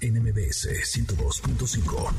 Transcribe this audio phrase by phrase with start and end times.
[0.00, 2.12] NMBS 102.5.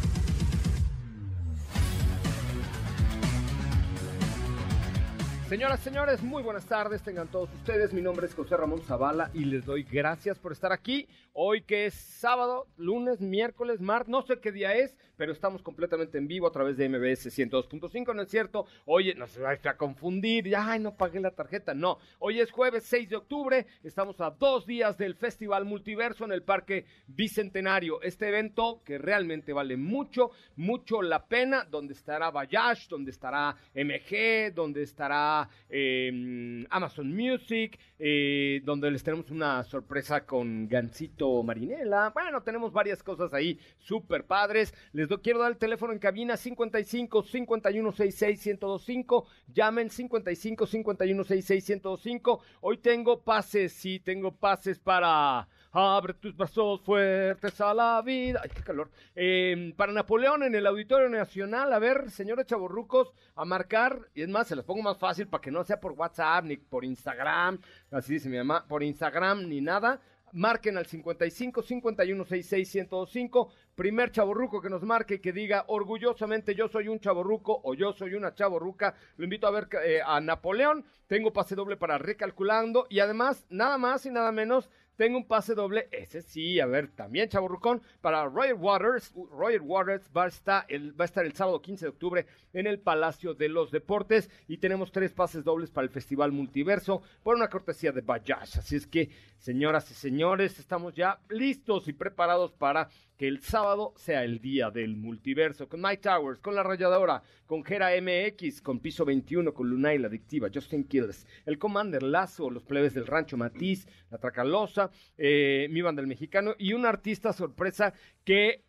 [5.48, 7.94] Señoras, señores, muy buenas tardes, tengan todos ustedes.
[7.94, 11.08] Mi nombre es José Ramón Zavala y les doy gracias por estar aquí.
[11.32, 16.18] Hoy que es sábado, lunes, miércoles, martes, no sé qué día es, pero estamos completamente
[16.18, 18.66] en vivo a través de MBS 102.5, ¿no es cierto?
[18.86, 22.00] Oye, no se vaya a confundir, ay, no pagué la tarjeta, no.
[22.20, 26.42] Hoy es jueves 6 de octubre, estamos a dos días del Festival Multiverso en el
[26.42, 28.02] Parque Bicentenario.
[28.02, 34.54] Este evento que realmente vale mucho, mucho la pena, donde estará Bayash, donde estará MG,
[34.56, 42.10] donde estará Em, Amazon Music, eh, donde les tenemos una sorpresa con Gancito Marinela.
[42.14, 44.74] Bueno, tenemos varias cosas ahí súper padres.
[44.94, 49.26] Les quiero dar el teléfono en cabina 55 51 66 1025.
[49.48, 52.42] Llamen 55 51 66 1025.
[52.62, 58.42] Hoy tengo pases, sí, tengo pases para Abre tus brazos fuertes a la vida.
[58.44, 58.90] Ay, qué calor.
[59.14, 64.30] Em, para Napoleón en el Auditorio Nacional, a ver, señores chavorrucos, a marcar, y es
[64.30, 67.60] más, se los pongo más fácil para que no sea por WhatsApp ni por Instagram,
[67.92, 70.02] así dice mi mamá, por Instagram ni nada.
[70.34, 73.52] Marquen al 55 51 66 1025.
[73.76, 77.94] Primer chaborruco que nos marque y que diga orgullosamente yo soy un chaborruco o yo
[77.94, 78.96] soy una chaborruca.
[79.18, 80.86] Lo invito a ver eh, a Napoleón.
[81.08, 84.70] Tengo pase doble para recalculando y además, nada más y nada menos,
[85.00, 89.14] tengo un pase doble, ese sí, a ver, también Chaburrucón, para Royal Waters.
[89.32, 92.68] Royal Waters va a, estar el, va a estar el sábado 15 de octubre en
[92.68, 97.38] el Palacio de los Deportes y tenemos tres pases dobles para el Festival Multiverso por
[97.38, 98.58] una cortesía de Bayash.
[98.58, 103.94] Así es que, señoras y señores, estamos ya listos y preparados para que el sábado
[103.98, 108.80] sea el día del multiverso, con Mike Towers, con La Rayadora, con Gera MX, con
[108.80, 113.36] Piso 21, con Lunay La Adictiva, Justin Kills, el Commander Lazo, los plebes del Rancho
[113.36, 117.94] Matiz, La Tracalosa, eh, mi banda mexicano y un artista sorpresa
[118.24, 118.64] que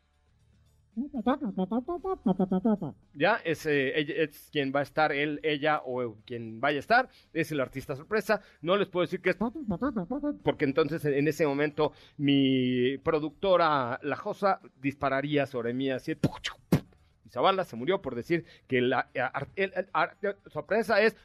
[3.14, 7.52] ya, es, es, quien va a estar, él, ella o quien vaya a estar, es
[7.52, 8.42] el artista sorpresa.
[8.60, 9.36] No les puedo decir que es
[10.42, 16.14] porque entonces en ese momento mi productora La Josa dispararía sobre mí así
[17.30, 19.08] Zavala se murió por decir que la
[20.48, 21.16] sorpresa es.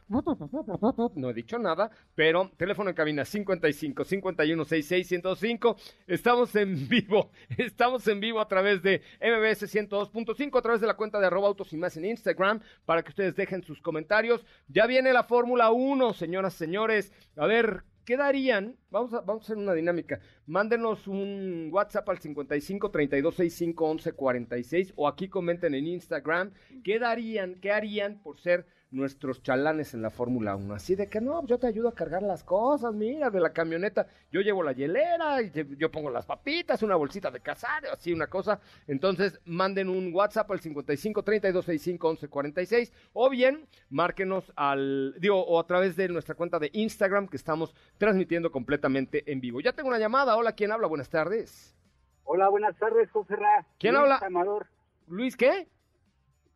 [1.15, 5.75] No he dicho nada, pero teléfono en cabina 55 51 66 105.
[6.07, 10.95] Estamos en vivo, estamos en vivo a través de MBS 102.5, a través de la
[10.95, 14.45] cuenta de arroba autos y más en Instagram, para que ustedes dejen sus comentarios.
[14.67, 17.11] Ya viene la Fórmula 1, señoras, señores.
[17.35, 18.77] A ver, ¿qué darían?
[18.91, 20.19] Vamos a, vamos a hacer una dinámica.
[20.45, 26.51] Mándenos un WhatsApp al 55 32 65 11 46 o aquí comenten en Instagram
[26.83, 30.73] qué darían, qué harían por ser nuestros chalanes en la Fórmula 1.
[30.73, 34.07] Así de que no, yo te ayudo a cargar las cosas, mira, de la camioneta.
[34.31, 38.59] Yo llevo la hielera, yo pongo las papitas, una bolsita de cazar, así una cosa.
[38.87, 45.45] Entonces, manden un WhatsApp al 55 32 65 11 46 o bien márquenos al, digo,
[45.45, 49.59] o a través de nuestra cuenta de Instagram que estamos transmitiendo completamente en vivo.
[49.59, 50.35] Ya tengo una llamada.
[50.37, 50.87] Hola, ¿quién habla?
[50.87, 51.75] Buenas tardes.
[52.23, 53.65] Hola, buenas tardes, José Ra.
[53.77, 54.19] ¿Quién habla?
[54.23, 54.67] Amador.
[55.07, 55.67] ¿Luis qué?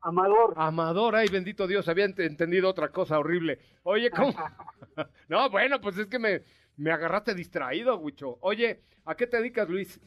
[0.02, 0.54] Amador.
[0.56, 3.60] Amador, ay, bendito Dios, había entendido otra cosa horrible.
[3.84, 4.34] Oye, ¿cómo?
[5.30, 6.44] no, bueno, pues es que me,
[6.78, 8.38] me agarraste distraído, Wicho.
[8.42, 10.00] Oye, ¿a qué te dedicas, Luis?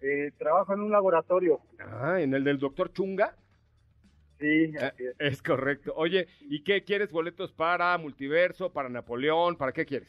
[0.00, 1.60] Eh, trabajo en un laboratorio.
[1.78, 3.36] Ah, ¿en el del doctor Chunga?
[4.38, 5.14] Sí, eh, así es.
[5.18, 5.94] es correcto.
[5.96, 7.10] Oye, ¿y qué quieres?
[7.10, 9.56] ¿Boletos para Multiverso, para Napoleón?
[9.56, 10.08] ¿Para qué quieres?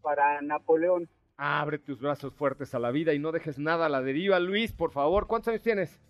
[0.00, 1.08] Para Napoleón.
[1.36, 4.38] Abre tus brazos fuertes a la vida y no dejes nada a la deriva.
[4.38, 6.00] Luis, por favor, ¿cuántos años tienes?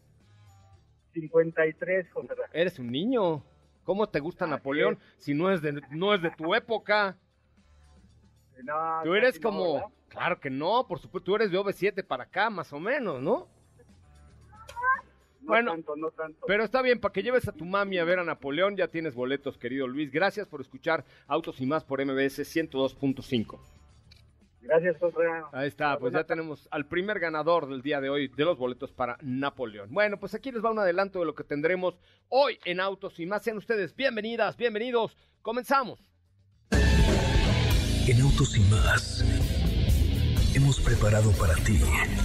[1.12, 2.34] 53, José.
[2.52, 3.42] Eres un niño.
[3.84, 7.16] ¿Cómo te gusta Napoleón si no es de no es de tu época?
[8.62, 12.24] No, Tú eres no, como, claro que no, por supuesto, tú eres de OV7 para
[12.24, 13.48] acá, más o menos, ¿no?
[15.40, 16.44] No bueno, tanto, no tanto.
[16.46, 19.14] Pero está bien, para que lleves a tu mami a ver a Napoleón, ya tienes
[19.14, 20.12] boletos, querido Luis.
[20.12, 23.58] Gracias por escuchar Autos y más por MBS 102.5.
[24.62, 25.16] Gracias, José.
[25.52, 28.92] Ahí está, pues ya tenemos al primer ganador del día de hoy de los boletos
[28.92, 29.88] para Napoleón.
[29.90, 31.98] Bueno, pues aquí les va un adelanto de lo que tendremos
[32.28, 33.42] hoy en Autos y más.
[33.42, 35.16] Sean ustedes bienvenidas, bienvenidos.
[35.42, 35.98] Comenzamos.
[36.70, 39.24] En Autos y más
[40.54, 41.80] hemos preparado para ti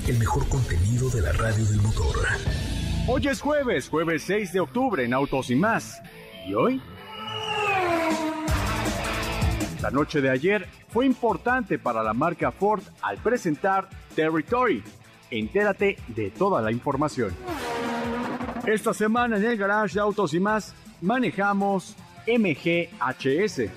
[0.08, 2.16] el mejor contenido de la radio del motor.
[3.08, 6.02] Hoy es jueves, jueves 6 de octubre en Autos y más.
[6.48, 6.82] ¿Y hoy?
[9.86, 14.84] La noche de ayer fue importante para la marca Ford al presentar Territory.
[15.30, 17.32] Entérate de toda la información.
[18.66, 20.74] Esta semana en el garage de Autos y más
[21.04, 21.96] manejamos
[22.26, 23.70] MGHS.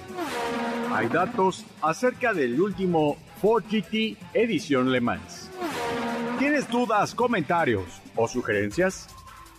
[0.95, 5.51] Hay datos acerca del último Ford GT Edición Le Mans.
[6.39, 9.09] ¿Tienes dudas, comentarios o sugerencias?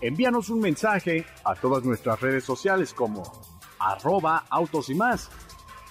[0.01, 3.21] Envíanos un mensaje a todas nuestras redes sociales como
[3.77, 5.29] arroba autos y más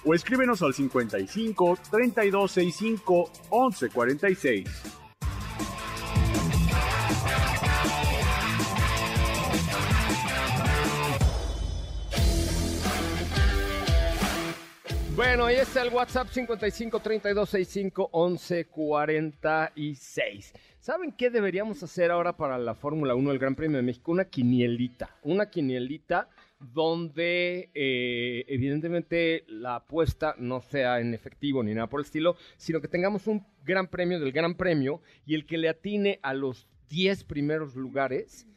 [0.05, 4.99] o escríbenos al 55 3265 1146.
[15.19, 20.53] Bueno, ahí está el WhatsApp 55 32 65 11 46.
[20.79, 24.13] ¿Saben qué deberíamos hacer ahora para la Fórmula 1 del Gran Premio de México?
[24.13, 25.09] Una quinielita.
[25.23, 26.29] Una quinielita
[26.59, 32.81] donde eh, evidentemente la apuesta no sea en efectivo ni nada por el estilo, sino
[32.81, 36.67] que tengamos un gran premio del Gran Premio y el que le atine a los
[36.89, 38.47] 10 primeros lugares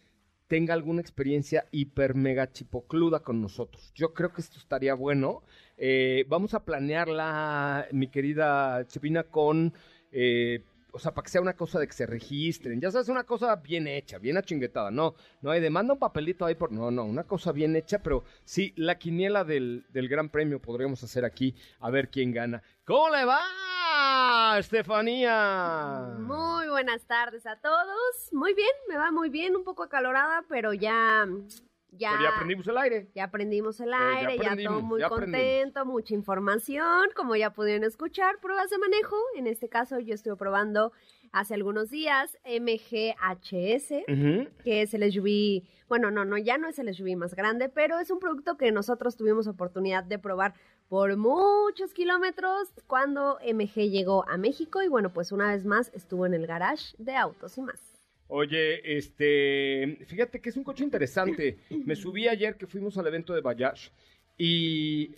[0.53, 3.91] tenga alguna experiencia hiper mega chipocluda con nosotros.
[3.95, 5.43] Yo creo que esto estaría bueno.
[5.79, 9.73] Eh, vamos a planearla, mi querida Chepina, con,
[10.11, 12.81] eh, o sea, para que sea una cosa de que se registren.
[12.81, 14.91] Ya sabes, una cosa bien hecha, bien achinguetada.
[14.91, 16.71] No, no hay demanda un papelito ahí por.
[16.71, 21.03] No, no, una cosa bien hecha, pero sí, la quiniela del, del Gran Premio podríamos
[21.03, 22.62] hacer aquí a ver quién gana.
[22.85, 26.15] ¿Cómo le va, Estefanía?
[26.19, 28.33] Muy buenas tardes a todos.
[28.33, 31.27] Muy bien, me va muy bien, un poco acalorada, pero ya
[31.93, 33.09] ya Pero ya aprendimos el aire.
[33.15, 37.37] ya aprendimos el Eh, ya aire, ya, aprendimos, todo muy ya contento, mucha información, como
[37.37, 39.17] ya pudieron escuchar, pruebas de manejo.
[39.37, 40.93] En este caso yo estuve probando
[41.33, 44.49] hace algunos días MGHS, Ujú.
[44.65, 47.99] que es el SUV, bueno, no, no, ya no es el SUV más grande, pero
[47.99, 50.55] es un producto que nosotros tuvimos oportunidad de probar
[50.89, 56.27] por muchos kilómetros cuando MG llegó a México y bueno, pues una vez más estuvo
[56.27, 57.92] en el garage de autos y más.
[58.34, 61.58] Oye, este, fíjate que es un coche interesante.
[61.84, 63.90] Me subí ayer que fuimos al evento de Bayash
[64.38, 65.14] y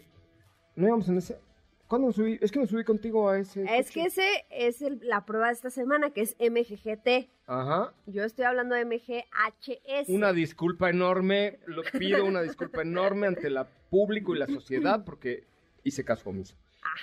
[0.75, 1.38] no íbamos en ese.
[1.87, 2.38] ¿Cuándo me subí?
[2.40, 3.62] Es que me subí contigo a ese.
[3.62, 3.93] Es coche.
[4.00, 7.31] que ese es el- la prueba de esta semana, que es MGGT.
[7.46, 7.94] Ajá.
[8.06, 10.08] Yo estoy hablando de MGHS.
[10.08, 13.58] Una disculpa enorme, lo pido una disculpa enorme ante el
[13.90, 15.44] público y la sociedad porque
[15.84, 16.56] hice caso omiso.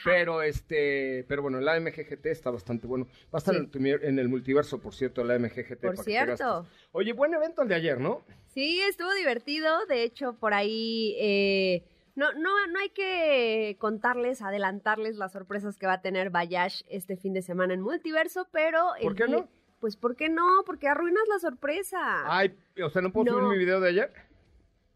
[0.04, 3.06] Pero este, pero bueno, el AMGGT está bastante bueno.
[3.26, 3.70] Va a estar Sí.
[3.74, 5.82] en, el multiverso, por cierto, el AMGGT.
[5.82, 6.66] Por cierto.
[6.92, 8.24] Oye, buen evento el de ayer, ¿no?
[8.48, 9.86] Sí, estuvo divertido.
[9.88, 11.84] De hecho, por ahí eh,
[12.16, 17.18] no, no, no hay que contarles, adelantarles las sorpresas que va a tener Bayash este
[17.18, 18.92] fin de semana en Multiverso, pero...
[19.02, 19.50] ¿Por qué día- no?
[19.80, 20.64] Pues ¿por qué no?
[20.66, 21.98] Porque arruinas la sorpresa.
[22.32, 23.40] Ay, o sea, ¿no puedo No.
[23.40, 24.14] subir mi video de ayer?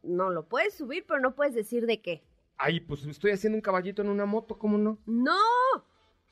[0.04, 2.22] No lo puedes subir, pero no puedes decir de qué.
[2.58, 5.00] Ay, pues estoy haciendo un caballito en una moto, ¿cómo no?
[5.06, 5.38] ¡No!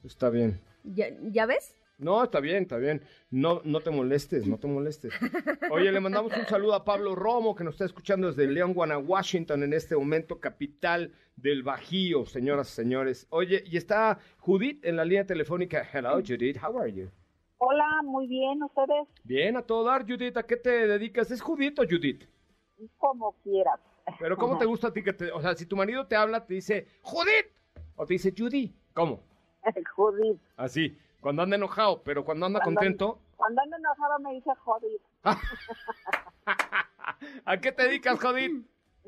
[0.03, 0.61] Está bien.
[0.83, 1.75] ¿Ya, ya ves?
[1.97, 3.01] No, está bien, está bien.
[3.29, 5.13] No, no te molestes, no te molestes.
[5.71, 8.97] Oye, le mandamos un saludo a Pablo Romo, que nos está escuchando desde León, Guana,
[8.97, 13.27] Washington, en este momento, capital del Bajío, señoras y señores.
[13.29, 15.87] Oye, y está Judith en la línea telefónica.
[15.93, 17.09] Hello, Judith, how are you?
[17.57, 20.35] Hola, muy bien, ustedes Bien, a todo dar, Judith.
[20.35, 21.31] ¿A qué te dedicas?
[21.31, 22.25] ¿Es Judith o Judith?
[22.97, 23.79] como quieras.
[24.19, 25.31] Pero ¿cómo te gusta a ti que te...
[25.31, 27.47] O sea, si tu marido te habla, te dice, Judith,
[27.95, 28.73] o te dice Judy.
[28.93, 29.21] ¿Cómo?
[29.95, 30.39] Judith.
[30.57, 33.19] Así, cuando anda enojado, pero cuando anda Cuando- contento...
[33.37, 35.01] Cuando ando enojado me dice Judith.
[37.45, 38.65] ¿A qué te dedicas, Judith?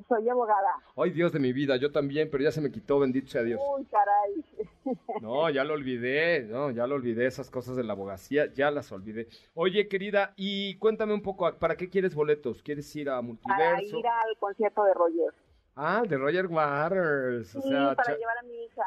[0.09, 0.75] Soy abogada.
[0.97, 3.61] Ay, Dios de mi vida, yo también, pero ya se me quitó, bendito sea Dios.
[3.77, 4.43] Uy, caray.
[5.21, 8.91] No, ya lo olvidé, no, ya lo olvidé, esas cosas de la abogacía, ya las
[8.91, 9.27] olvidé.
[9.55, 12.61] Oye, querida, y cuéntame un poco, ¿para qué quieres boletos?
[12.61, 13.97] ¿Quieres ir a Para Multiverso?
[13.99, 15.33] ir al concierto de Roger.
[15.75, 18.83] Ah, de Roger Waters, Sí, o sea, para llevar a mi hija.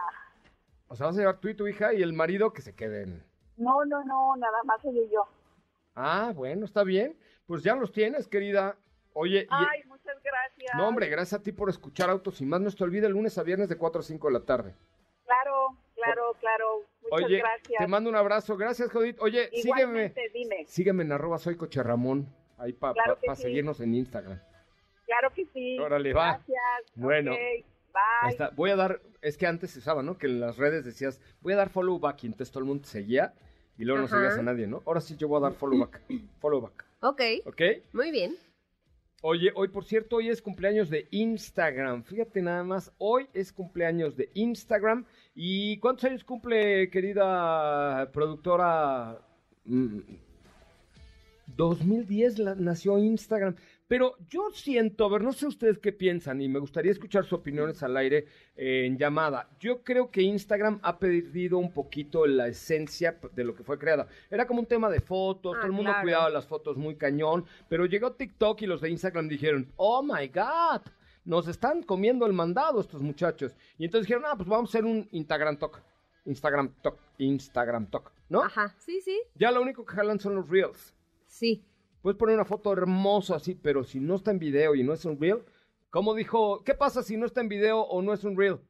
[0.89, 3.25] o sea, vas a llevar tú y tu hija y el marido que se queden.
[3.57, 5.27] No, no, no, nada más ella y yo.
[5.97, 8.77] Ah, bueno, está bien, pues ya los tienes, querida.
[9.15, 9.47] Oye, y...
[9.51, 9.81] Ay,
[10.69, 10.77] gracias.
[10.77, 12.61] No, hombre, gracias a ti por escuchar Autos y más.
[12.61, 14.75] No te olvides, lunes a viernes de 4 a 5 de la tarde.
[15.25, 16.67] Claro, claro, claro.
[17.11, 17.79] Muchas Oye, gracias.
[17.79, 18.57] te mando un abrazo.
[18.57, 19.17] Gracias, Judith.
[19.21, 20.13] Oye, sígueme.
[20.33, 20.65] Dime.
[20.67, 22.27] Sígueme en arroba soy coche Ramón.
[22.59, 23.43] Ahí para Claro que sí.
[23.43, 24.41] seguirnos en Instagram.
[25.07, 25.79] Claro que sí.
[25.79, 26.33] Órale, va.
[26.33, 26.63] Gracias.
[26.95, 27.33] Bueno.
[27.33, 27.65] Ok, Ahí
[28.23, 28.31] Bye.
[28.31, 28.51] está.
[28.51, 30.19] Voy a dar, es que antes se usaba, ¿no?
[30.19, 32.83] Que en las redes decías, voy a dar follow back y entonces todo el mundo
[32.83, 33.33] te seguía
[33.77, 34.83] y luego no seguías a nadie, ¿no?
[34.87, 36.01] Ahora sí yo voy a dar follow back.
[36.41, 36.85] Follow back.
[37.01, 37.63] Ok, ¿Ok?
[37.93, 38.37] muy bien.
[39.21, 42.05] Oye, hoy por cierto, hoy es cumpleaños de Instagram.
[42.05, 45.05] Fíjate nada más, hoy es cumpleaños de Instagram.
[45.35, 49.21] ¿Y cuántos años cumple, querida productora?
[49.65, 49.99] Mm,
[51.57, 53.57] 2010 la- nació Instagram.
[53.89, 57.33] Pero yo siento, a ver, no sé ustedes qué piensan y me gustaría escuchar sus
[57.33, 59.49] opiniones al aire eh, en llamada.
[59.59, 64.07] Yo creo que Instagram ha perdido un poquito la esencia de lo que fue creada.
[64.31, 66.03] Era como un tema de fotos, Ah, todo el mundo claro.
[66.05, 70.29] cuidaba las fotos muy cañón, pero llegó TikTok y los de Instagram dijeron, oh my
[70.29, 70.83] god,
[71.25, 73.57] nos están comiendo el mandado estos muchachos.
[73.79, 75.83] Y entonces dijeron, ah, pues vamos a hacer un Instagram Talk.
[76.27, 78.43] Instagram Talk, Instagram Talk, ¿no?
[78.43, 80.93] Ajá, sí, sí, Ya lo único que jalan son los reels.
[81.27, 81.65] sí.
[82.09, 85.05] Puedes poner una foto hermosa así, pero si no está en video y no es
[85.05, 85.43] un reel,
[85.91, 86.65] ¿cómo dijo?
[86.65, 88.61] ¿Qué pasa si no está en video o no es un reel?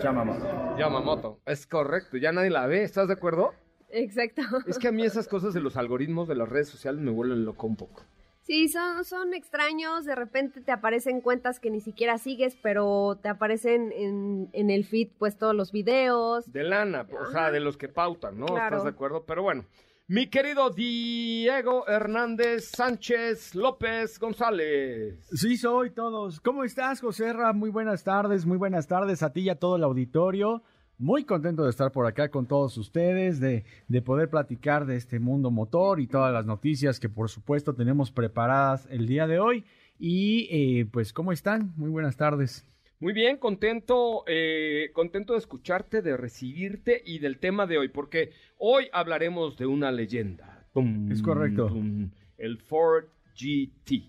[0.00, 0.76] Yamamoto.
[0.78, 1.40] Yamamoto.
[1.46, 3.54] Es correcto, ya nadie la ve, ¿estás de acuerdo?
[3.90, 4.42] Exacto.
[4.68, 7.44] Es que a mí esas cosas de los algoritmos de las redes sociales me vuelven
[7.44, 8.04] loco un poco.
[8.42, 13.28] Sí, son, son extraños, de repente te aparecen cuentas que ni siquiera sigues, pero te
[13.28, 16.52] aparecen en, en el feed pues todos los videos.
[16.52, 18.46] De lana, o sea, de los que pautan, ¿no?
[18.46, 18.76] Claro.
[18.76, 19.24] ¿Estás de acuerdo?
[19.26, 19.64] Pero bueno,
[20.08, 25.28] mi querido Diego Hernández Sánchez López González.
[25.34, 26.40] Sí, soy todos.
[26.40, 27.34] ¿Cómo estás, José?
[27.52, 30.62] Muy buenas tardes, muy buenas tardes a ti y a todo el auditorio.
[30.96, 35.20] Muy contento de estar por acá con todos ustedes, de, de poder platicar de este
[35.20, 39.66] mundo motor y todas las noticias que por supuesto tenemos preparadas el día de hoy.
[39.98, 41.74] Y eh, pues, ¿cómo están?
[41.76, 42.64] Muy buenas tardes.
[43.00, 48.32] Muy bien, contento, eh, contento de escucharte, de recibirte y del tema de hoy, porque
[48.56, 50.66] hoy hablaremos de una leyenda.
[50.74, 51.68] Tum, Es correcto.
[51.68, 53.04] tum, el Ford
[53.36, 54.02] GT,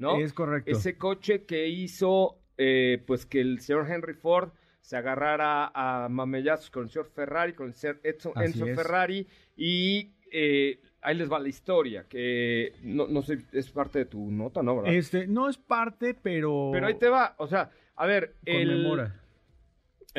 [0.00, 0.18] ¿no?
[0.18, 0.72] Es correcto.
[0.72, 6.70] Ese coche que hizo, eh, pues que el señor Henry Ford se agarrara a mamellazos
[6.70, 8.00] con el señor Ferrari, con el señor
[8.34, 8.76] Así Enzo es.
[8.76, 9.24] Ferrari,
[9.56, 14.32] y eh, ahí les va la historia, que no, no sé, es parte de tu
[14.32, 14.78] nota, ¿no?
[14.78, 14.94] ¿verdad?
[14.94, 16.70] Este, no es parte, pero...
[16.72, 19.12] Pero ahí te va, o sea, a ver, el,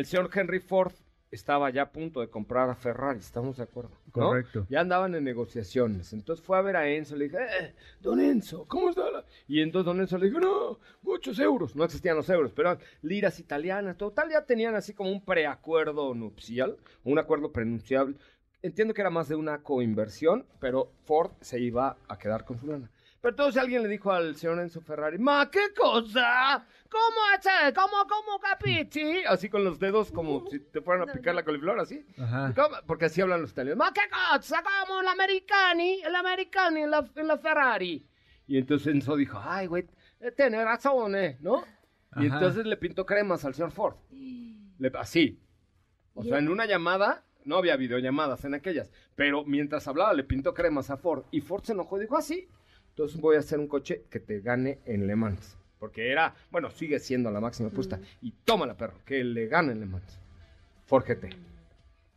[0.05, 0.93] señor Henry Ford
[1.31, 3.91] estaba ya a punto de comprar a Ferrari, estamos de acuerdo.
[4.07, 4.11] ¿no?
[4.11, 4.67] Correcto.
[4.69, 6.13] Ya andaban en negociaciones.
[6.13, 9.09] Entonces fue a ver a Enzo, le dije, eh, don Enzo, ¿cómo está?
[9.09, 11.75] la-?" Y entonces don Enzo le dijo, no, muchos euros.
[11.75, 16.77] No existían los euros, pero liras italianas, total, ya tenían así como un preacuerdo nupcial,
[17.03, 18.15] un acuerdo prenunciable.
[18.61, 22.67] Entiendo que era más de una coinversión, pero Ford se iba a quedar con su
[22.67, 22.91] lana.
[23.23, 26.67] Pero entonces alguien le dijo al señor Enzo Ferrari, ma, ¿qué cosa?
[26.89, 27.73] ¿Cómo hace?
[27.73, 29.23] ¿Cómo, cómo capiti?
[29.23, 32.05] Así con los dedos como si te fueran a picar la coliflor, así.
[32.85, 33.77] Porque así hablan los italianos.
[33.77, 34.61] Ma, ¿qué cosa?
[34.61, 36.01] ¿Cómo el americani?
[36.03, 38.05] El americani en la, en la Ferrari.
[38.45, 39.87] Y entonces Enzo dijo, ay, güey,
[40.19, 41.37] eh, tiene razón, ¿eh?
[41.39, 41.63] ¿No?
[42.17, 42.35] Y Ajá.
[42.35, 43.95] entonces le pintó cremas al señor Ford.
[44.11, 45.39] Le- así.
[46.13, 50.53] O sea, en una llamada, no había videollamadas en aquellas, pero mientras hablaba le pintó
[50.53, 52.49] cremas a Ford y Ford se enojó y dijo, así,
[52.93, 55.57] entonces voy a hacer un coche que te gane en Le Mans.
[55.79, 57.99] Porque era, bueno, sigue siendo la máxima apuesta.
[58.21, 60.19] Y tómala, perro, que le gane en Le Mans.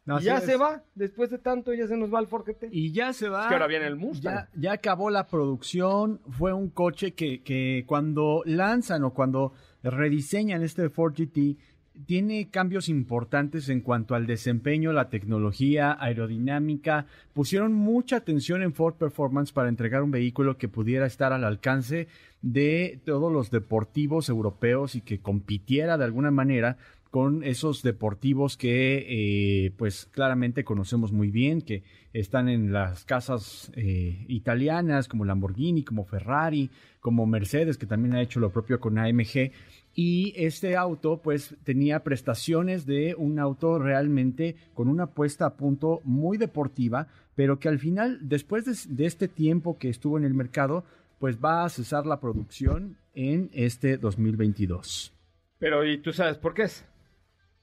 [0.05, 2.69] No, y ya se va, después de tanto ya se nos va el Ford GT.
[2.71, 3.43] Y ya se va.
[3.43, 4.35] Es que ahora viene el Mustang.
[4.35, 6.21] Ya, ya acabó la producción.
[6.29, 11.57] Fue un coche que, que cuando lanzan o cuando rediseñan este Ford GT,
[12.05, 17.07] tiene cambios importantes en cuanto al desempeño, la tecnología, aerodinámica.
[17.33, 22.09] Pusieron mucha atención en Ford Performance para entregar un vehículo que pudiera estar al alcance
[22.43, 26.77] de todos los deportivos europeos y que compitiera de alguna manera
[27.11, 33.73] con esos deportivos que eh, pues claramente conocemos muy bien, que están en las casas
[33.75, 38.99] eh, italianas como Lamborghini, como Ferrari, como Mercedes, que también ha hecho lo propio con
[38.99, 39.51] AMG.
[39.99, 46.03] Y este auto pues tenía prestaciones de un auto realmente con una puesta a punto
[46.05, 50.35] muy deportiva, pero que al final, después de, de este tiempo que estuvo en el
[50.35, 50.85] mercado,
[51.19, 55.15] pues va a cesar la producción en este 2022.
[55.59, 56.85] Pero, ¿y tú sabes por qué es?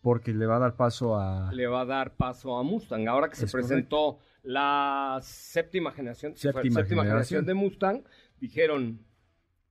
[0.01, 1.53] Porque le va a dar paso a...
[1.53, 3.07] Le va a dar paso a Mustang.
[3.07, 7.45] Ahora que se Es presentó la séptima generación, Séptima generación.
[7.45, 8.03] de Mustang,
[8.39, 8.99] dijeron,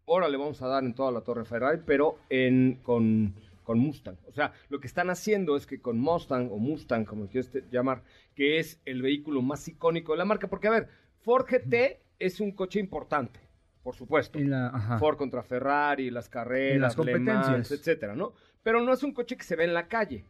[0.06, 4.16] ahora le vamos a dar en toda la torre Ferrari, pero en, con, con Mustang.
[4.28, 7.64] O sea, lo que están haciendo es que con Mustang, o Mustang, como quieras te-
[7.70, 8.02] llamar,
[8.34, 10.88] que es el vehículo más icónico de la marca, porque a ver,
[11.20, 13.40] Ford GT es un coche importante,
[13.82, 14.38] por supuesto.
[14.38, 14.96] la-.
[14.98, 17.70] Ford contra Ferrari, las carreras, las Mans, competencias.
[17.72, 18.32] etcétera, ¿no?
[18.62, 20.24] Pero no es un coche que se ve en la calle.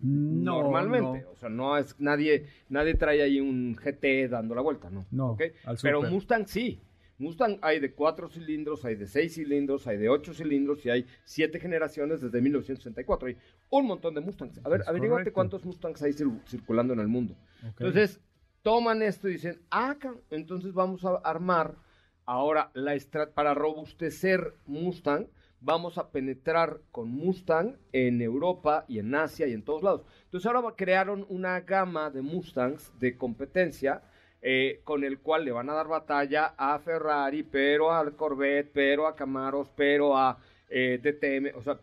[0.00, 1.22] No, normalmente.
[1.22, 1.30] no.
[1.32, 5.06] O sea, no es nadie, nadie trae ahí un GT dando la vuelta, ¿no?
[5.10, 5.42] No, ¿Ok?
[5.64, 6.02] al Pero.
[6.02, 6.80] Mustang sí.
[7.18, 11.06] Mustang hay de cuatro cilindros, hay de seis cilindros, hay de ocho cilindros y hay
[11.24, 13.28] siete generaciones desde 1964.
[13.28, 13.36] Hay
[13.70, 14.60] un montón de Mustangs.
[14.64, 15.34] A ver, Es averíguate correcto.
[15.34, 17.36] cuántos Mustangs hay cir- circulando en el mundo.
[17.62, 18.20] Entonces,
[18.62, 19.96] toman esto y dicen, ah,
[20.30, 21.76] entonces vamos a armar
[22.24, 22.96] ahora la
[23.34, 25.26] para robustecer Mustang,
[25.60, 30.04] vamos a penetrar con Mustang en Europa y en Asia y en todos lados.
[30.24, 34.02] Entonces ahora crearon una gama de Mustangs de competencia
[34.42, 39.06] eh, con el cual le van a dar batalla a Ferrari, pero al Corvette, pero
[39.06, 41.56] a Camaros, pero a eh, DTM.
[41.56, 41.80] O sea,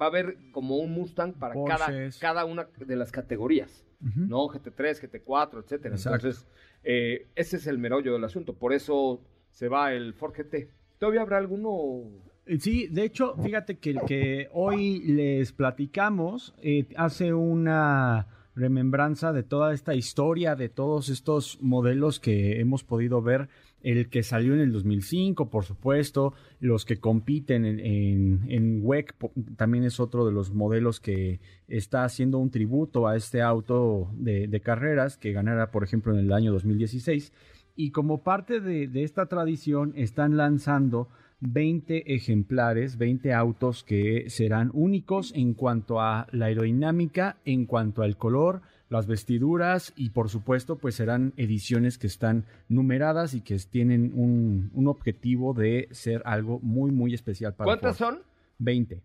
[0.00, 2.18] va a haber como un Mustang para cada, Porsches.
[2.18, 3.84] cada una de las categorías.
[4.00, 4.20] Ujú.
[4.26, 4.46] ¿no?
[4.48, 5.96] GT3, GT4, etcétera.
[5.96, 6.46] Entonces,
[6.84, 8.54] eh, ese es el merollo del asunto.
[8.54, 10.70] Por eso se va el Ford GT.
[10.98, 12.02] ¿Todavía habrá alguno?
[12.46, 18.26] Eh, Sí, de hecho, fíjate que el que hoy les platicamos eh, hace una
[18.58, 23.48] remembranza de toda esta historia, de todos estos modelos que hemos podido ver.
[23.80, 29.14] El que salió en el 2005, por supuesto, los que compiten en, en, en WEC
[29.56, 34.48] también es otro de los modelos que está haciendo un tributo a este auto de,
[34.48, 37.32] de carreras que ganara, por ejemplo, en el año 2016.
[37.76, 41.08] Y como parte de, de esta tradición, están lanzando
[41.40, 48.16] 20 ejemplares, 20 autos que serán únicos en cuanto a la aerodinámica, en cuanto al
[48.16, 54.12] color, las vestiduras y por supuesto pues serán ediciones que están numeradas y que tienen
[54.14, 58.14] un, un objetivo de ser algo muy muy especial para ¿Cuántas Ford.
[58.14, 58.22] son?
[58.58, 59.02] 20.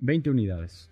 [0.00, 0.90] 20 unidades.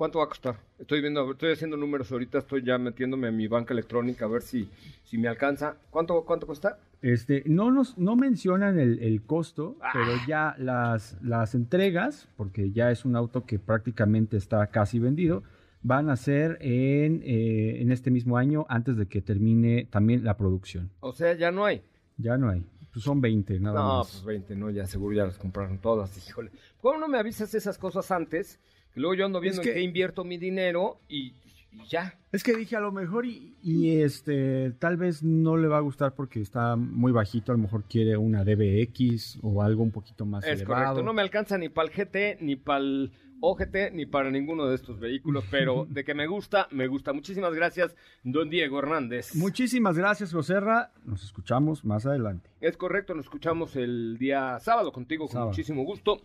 [0.00, 0.56] ¿Cuánto va a costar?
[0.78, 4.40] Estoy viendo, estoy haciendo números ahorita, estoy ya metiéndome a mi banca electrónica a ver
[4.40, 4.66] si,
[5.04, 5.76] si me alcanza.
[5.90, 6.78] ¿Cuánto, cuánto cuesta?
[7.02, 9.90] Este, no nos no mencionan el, el costo, Ah.
[9.92, 15.42] pero ya las, las entregas, porque ya es un auto que prácticamente está casi vendido,
[15.82, 20.38] van a ser en, eh, en este mismo año antes de que termine también la
[20.38, 20.88] producción.
[21.00, 21.82] O sea, ya no hay.
[22.16, 22.64] Ya no hay.
[22.90, 24.12] Pues son 20 nada No, más.
[24.12, 26.16] pues 20, no, ya seguro ya las compraron todas.
[26.26, 26.50] Híjole.
[26.80, 28.58] ¿Cómo no me avisas esas cosas antes?
[28.94, 31.34] Que luego yo ando viendo Es en que- qué invierto mi dinero y,
[31.72, 32.18] y ya.
[32.32, 35.80] Es que dije a lo mejor y, y, este tal vez no le va a
[35.80, 40.24] gustar porque está muy bajito, a lo mejor quiere una DBX o algo un poquito
[40.26, 40.82] más Es elevado.
[40.84, 44.66] correcto, no me alcanza ni para el GT, ni para el OGT, ni para ninguno
[44.66, 47.12] de estos vehículos, pero de que me gusta, me gusta.
[47.14, 49.34] Muchísimas gracias, don Diego Hernández.
[49.34, 50.92] Muchísimas gracias, Joserra.
[51.06, 52.50] Nos escuchamos más adelante.
[52.60, 55.50] Es correcto, nos escuchamos el día sábado contigo con Sábado.
[55.50, 56.20] muchísimo gusto.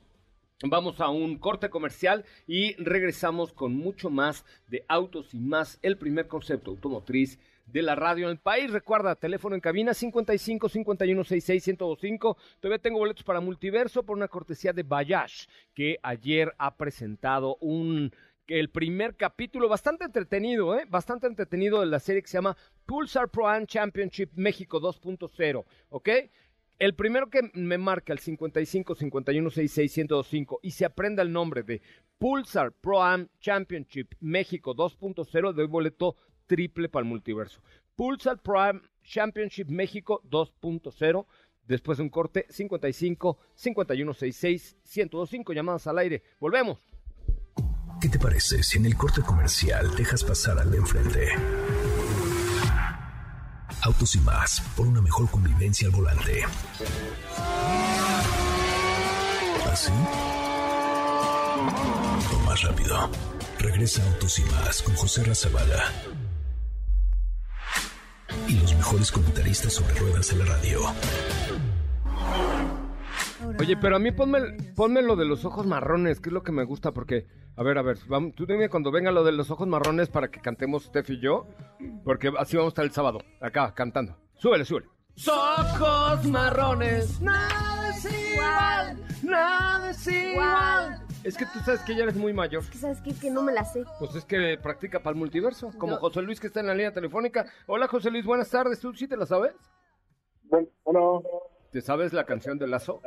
[0.63, 5.97] Vamos a un corte comercial y regresamos con mucho más de autos y más, el
[5.97, 8.71] primer concepto automotriz de la radio en el país.
[8.71, 12.37] Recuerda, teléfono en cabina 55 51 66 1025.
[12.61, 18.13] Todavía tengo boletos para Multiverso por una cortesía de Bayash, que ayer ha presentado un
[18.47, 20.85] el primer capítulo bastante entretenido, ¿eh?
[20.87, 26.09] bastante entretenido de la serie que se llama Pulsar Pro Am Championship México 2.0, ¿ok?
[26.77, 31.63] El primero que me marca el 55 51 66 1025 y se aprenda el nombre
[31.63, 31.81] de
[32.17, 37.61] Pulsar Pro Am Championship México 2.0 de boleto triple para el multiverso.
[37.95, 41.25] Pulsar Pro Am Championship México 2.0
[41.65, 46.23] después de un corte 55 51 66 1025 llamadas al aire.
[46.41, 46.79] Volvemos.
[48.01, 51.29] ¿Qué te parece si en el corte comercial dejas pasar al de enfrente?
[53.85, 56.43] Autos y más, por una mejor convivencia al volante.
[59.71, 59.91] ¿Así?
[62.33, 63.11] O más rápido.
[63.59, 65.91] Regresa Autos y más con José Razabala.
[68.47, 70.81] Y los mejores comentaristas sobre ruedas en la radio.
[73.59, 74.39] Oye, pero a mí ponme,
[74.75, 77.77] ponme lo de los ojos marrones, que es lo que me gusta, porque, a ver,
[77.77, 80.83] a ver, vamos, tú dime cuando venga lo de los ojos marrones para que cantemos
[80.85, 81.47] Steph y yo,
[82.03, 84.17] porque así vamos a estar el sábado, acá, cantando.
[84.35, 84.87] Súbele, súbele.
[85.27, 91.01] Ojos marrones, nada es igual, nada es igual.
[91.23, 92.61] Es que tú sabes que ya eres muy mayor.
[92.61, 93.13] Es que, ¿Sabes qué?
[93.15, 93.83] Que no me la sé.
[93.97, 95.99] Pues es que practica para el multiverso, como No.
[95.99, 97.45] José Luis que está en la línea telefónica.
[97.65, 99.53] Hola José Luis, buenas tardes, ¿tú sí te la sabes?
[100.43, 101.23] Bueno, no,
[101.71, 103.01] ¿Te sabes la canción de Lazo?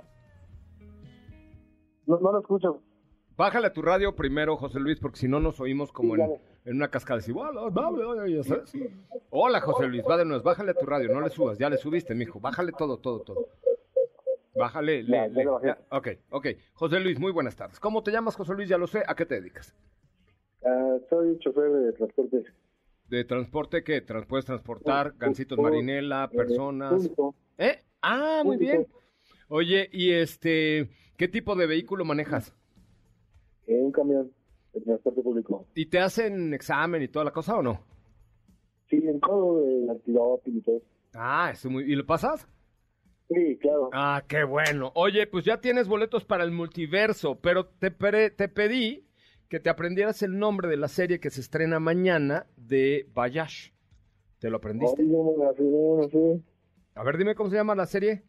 [2.08, 2.82] No, no lo escucho.
[3.36, 6.32] Bájale a tu radio primero, José Luis, porque si no nos oímos como Sí, en,
[6.64, 7.20] en una cascada.
[7.20, 8.72] Así, "Hola, bla, bla, bla", ya sabes.
[9.30, 11.76] Hola, José Luis, va de nuevo, bájale a tu radio, no le subas, ya le
[11.76, 13.46] subiste, mijo, bájale todo, todo, todo.
[14.56, 15.66] Bájale, le, Ya, le- le bajé.
[15.68, 16.46] ya, Ok, ok.
[16.74, 17.78] José Luis, muy buenas tardes.
[17.78, 18.68] ¿Cómo te llamas, José Luis?
[18.68, 19.72] Ya lo sé, ¿a qué te dedicas?
[20.64, 22.42] Ah, soy chofer de transporte.
[23.08, 24.00] ¿De transporte qué?
[24.00, 26.94] Trans- ¿Puedes transportar Pu- gancitos pu- marinela, eh, personas?
[27.02, 27.34] público.
[27.56, 27.78] ¿Eh?
[28.02, 28.72] Ah, muy Público.
[28.78, 28.86] bien.
[29.48, 32.54] Oye, y este, ¿qué tipo de vehículo manejas?
[33.66, 34.30] Un camión.
[34.72, 35.66] el transporte público.
[35.74, 37.80] ¿Y te hacen examen y toda la cosa o no?
[38.88, 40.80] Sí, en todo el antidoping y todo.
[41.12, 41.84] Ah, eso muy...
[41.84, 42.48] ¿y lo pasas?
[43.28, 43.90] Sí, claro.
[43.92, 44.90] Ah, qué bueno.
[44.94, 49.04] Oye, pues ya tienes boletos para el multiverso, pero te, pre- te pedí
[49.50, 53.70] que te aprendieras el nombre de la serie que se estrena mañana de Bayash.
[54.38, 55.02] ¿Te lo aprendiste?
[55.02, 55.34] Ay, no
[56.12, 56.40] no.
[56.94, 58.22] A ver, dime cómo se llama la serie.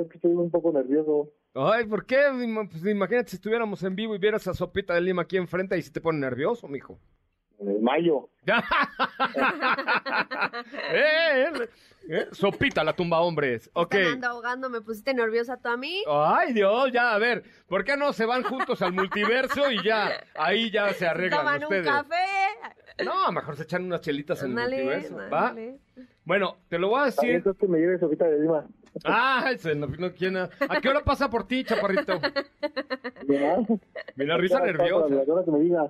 [0.00, 1.32] Es que estoy un poco nervioso.
[1.54, 2.18] Ay, ¿por qué?
[2.70, 5.82] Pues imagínate si estuviéramos en vivo y vieras a Sopita de Lima aquí enfrente y
[5.82, 6.98] si te pone nervioso, mijo.
[7.58, 8.30] En mayo.
[10.92, 11.68] eh, eh,
[12.08, 13.68] eh, Sopita la tumba hombres.
[13.74, 13.94] Ok.
[13.96, 16.02] Están ando ahogando, me pusiste nerviosa tú a mí.
[16.08, 20.24] Ay, Dios, ya, a ver, ¿por qué no se van juntos al multiverso y ya,
[20.34, 21.86] ahí ya se arreglan Toman un ustedes?
[21.86, 23.04] café.
[23.04, 25.54] No, mejor se echan unas chelitas en el multiverso, ¿va?
[26.30, 27.30] Bueno, te lo voy a Ah, decir.
[27.30, 28.64] entonces que me lleves ahorita de Lima.
[29.02, 30.48] Ah, ese no, no quién- ¿A
[30.80, 32.20] qué hora pasa por ti, chaparrito?
[34.14, 35.08] Mira, risa nerviosa.
[35.12, 35.88] la hora que me diga.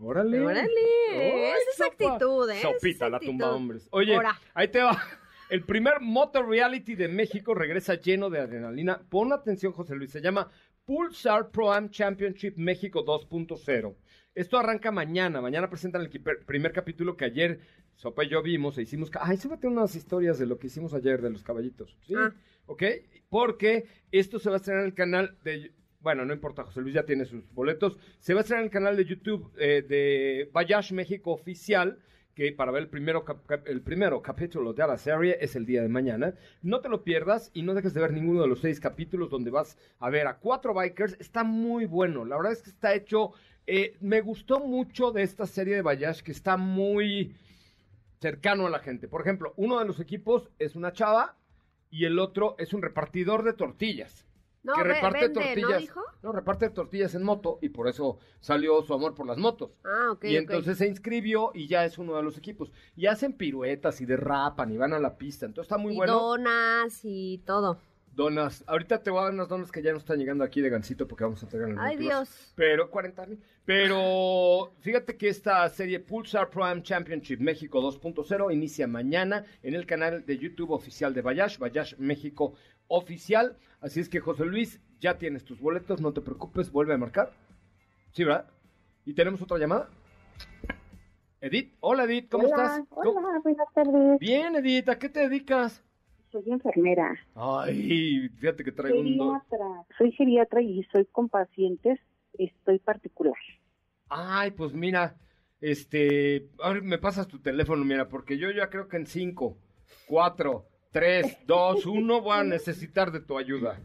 [0.00, 0.40] Órale.
[0.40, 2.60] Órale, esa es actitud, ¿eh?
[2.60, 3.86] Sopita, es la tumba hombres.
[3.92, 4.36] Oye, Ahora.
[4.52, 5.00] ahí te va.
[5.48, 9.00] El primer motor reality de México regresa lleno de adrenalina.
[9.08, 10.10] Pon atención, José Luis.
[10.10, 10.50] Se llama
[10.86, 13.94] Pulsar Pro Am Championship México 2.0.
[14.38, 15.40] Esto arranca mañana.
[15.40, 17.58] Mañana presentan el primer capítulo que ayer
[17.96, 19.10] Sopa y yo vimos e hicimos.
[19.20, 21.98] Ay, súbete unas historias de lo que hicimos ayer de los caballitos.
[22.06, 22.14] ¿Sí?
[22.16, 22.32] Ah.
[22.66, 22.84] ¿Ok?
[23.28, 25.72] Porque esto se va a estrenar en el canal de.
[25.98, 27.98] Bueno, no importa, José Luis ya tiene sus boletos.
[28.20, 31.98] Se va a estrenar en el canal de YouTube eh, de Bayash México Oficial
[32.36, 33.24] que para ver el primero,
[33.66, 36.34] el primero capítulo de la serie es el día de mañana.
[36.62, 39.50] No te lo pierdas y no dejes de ver ninguno de los seis capítulos donde
[39.50, 41.16] vas a ver a cuatro bikers.
[41.18, 42.24] Está muy bueno.
[42.24, 43.32] La verdad es que está hecho.
[43.70, 47.36] Eh, me gustó mucho de esta serie de Bayash que está muy
[48.18, 49.08] cercano a la gente.
[49.08, 51.36] Por ejemplo, uno de los equipos es una chava
[51.90, 54.26] y el otro es un repartidor de tortillas
[54.62, 55.70] No, que reparte vende, tortillas.
[55.70, 56.00] ¿no, dijo?
[56.22, 59.70] No, reparte tortillas en moto y por eso salió su amor por las motos.
[59.84, 62.72] Ah, ok, y entonces se inscribió y ya es uno de los equipos.
[62.96, 65.46] Y hacen piruetas y derrapan y van a la pista.
[65.46, 66.14] Entonces está muy y bueno.
[66.18, 67.78] donas y todo.
[68.18, 68.64] Donas.
[68.66, 71.06] Ahorita te voy a dar unas donas que ya no están llegando aquí de Gancito
[71.06, 71.96] porque vamos a entregar en el Ay.
[71.96, 72.52] Dios.
[72.56, 73.40] Pero 40 mil.
[73.64, 80.26] Pero fíjate que esta serie Pulsar Prime Championship México 2.0 inicia mañana en el canal
[80.26, 82.54] de YouTube oficial de Bayash, Bayash México
[82.88, 83.56] Oficial.
[83.80, 87.30] Así es que José Luis, ya tienes tus boletos, no te preocupes, vuelve a marcar.
[88.10, 88.50] Sí, ¿verdad?
[89.04, 89.90] ¿Y tenemos otra llamada?
[91.40, 92.80] Edith, hola Edith, ¿cómo estás?
[92.88, 94.18] ¿Cómo- Hola, buenas tardes.
[94.18, 95.84] Bien, Edith, ¿a qué te dedicas?
[96.42, 97.16] Soy enfermera.
[97.34, 99.16] Ay, fíjate que traigo un...
[99.16, 99.84] do- Geriatra.
[99.96, 101.98] Soy geriatra y soy con pacientes.
[102.34, 103.34] Estoy particular.
[104.08, 105.16] Ay, pues mira,
[105.60, 109.56] este, ahora me pasas tu teléfono, mira, porque yo ya creo que en 5,
[110.06, 113.80] 4, 3, 2, 1 voy a necesitar de tu ayuda.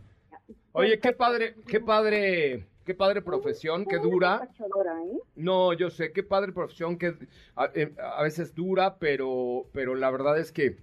[0.74, 4.42] Oye, qué padre, qué padre, qué padre profesión, qué dura.
[4.44, 5.20] ¿eh?
[5.36, 7.14] No, yo sé, qué padre profesión, que
[7.56, 10.78] a, eh, a veces dura, pero, pero la verdad es que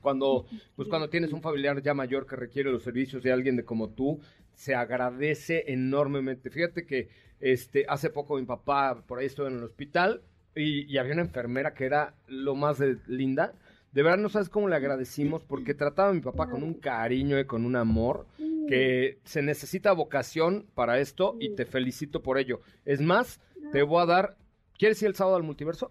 [0.00, 3.64] cuando, pues cuando tienes un familiar ya mayor que requiere los servicios de alguien de
[3.64, 4.20] como tú,
[4.54, 6.50] se agradece enormemente.
[6.50, 7.08] Fíjate que
[7.40, 10.22] este, hace poco mi papá, por ahí estuvo en el hospital
[10.54, 13.52] y, y había una enfermera que era lo más de- linda.
[13.92, 17.38] De verdad no sabes cómo le agradecimos porque trataba a mi papá con un cariño
[17.40, 18.26] y con un amor
[18.68, 22.60] que se necesita vocación para esto y te felicito por ello.
[22.84, 23.40] Es más,
[23.72, 24.36] te voy a dar...
[24.78, 25.90] ¿Quieres ir el sábado al multiverso?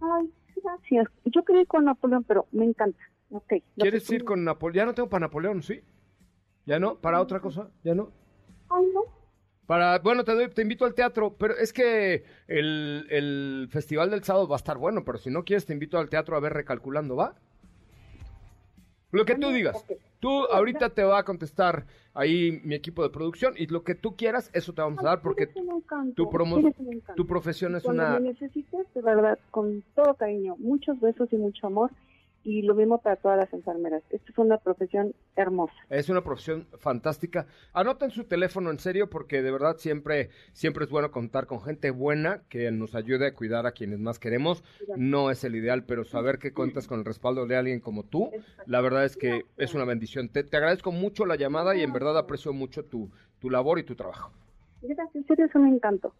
[0.00, 0.28] Ay,
[0.62, 1.06] gracias.
[1.26, 2.98] Yo quería ir con Napoleón, pero me encanta.
[3.76, 4.74] ¿Quieres ir con Napoleón?
[4.76, 5.80] Ya no tengo para Napoleón, ¿sí?
[6.66, 6.96] ¿Ya no?
[6.96, 7.70] ¿Para otra cosa?
[7.82, 8.10] ¿Ya no?
[8.70, 9.02] Ay, no.
[9.66, 14.22] Para, bueno, te, doy- te invito al teatro, pero es que el, el festival del
[14.22, 16.52] sábado va a estar bueno, pero si no quieres te invito al teatro a ver
[16.52, 17.34] recalculando, ¿va?
[19.10, 19.84] Lo que tú digas.
[20.20, 24.16] Tú ahorita te va a contestar ahí mi equipo de producción y lo que tú
[24.16, 25.46] quieras, eso te vamos a dar porque
[26.14, 26.74] tu, promo-
[27.14, 28.18] tu profesión es Cuando una...
[28.20, 31.90] me necesites, de verdad, con todo cariño, muchos besos y mucho amor.
[32.44, 34.02] Y lo mismo para todas las enfermeras.
[34.10, 35.72] Esta es una profesión hermosa.
[35.88, 37.46] Es una profesión fantástica.
[37.72, 41.90] Anoten su teléfono en serio porque de verdad siempre, siempre es bueno contar con gente
[41.90, 44.62] buena que nos ayude a cuidar a quienes más queremos.
[44.96, 48.30] No es el ideal, pero saber que cuentas con el respaldo de alguien como tú,
[48.66, 50.28] la verdad es que es una bendición.
[50.28, 53.84] Te, te agradezco mucho la llamada y en verdad aprecio mucho tu, tu labor y
[53.84, 54.32] tu trabajo.
[54.82, 56.14] Gracias, eres un encanto.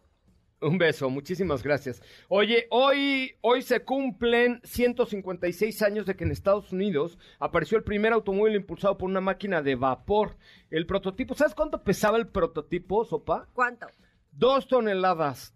[0.64, 2.00] Un beso, muchísimas gracias.
[2.28, 8.14] Oye, hoy, hoy se cumplen 156 años de que en Estados Unidos apareció el primer
[8.14, 10.38] automóvil impulsado por una máquina de vapor.
[10.70, 13.46] El prototipo, ¿sabes cuánto pesaba el prototipo, Sopa?
[13.52, 13.88] ¿Cuánto?
[14.32, 15.54] Dos toneladas.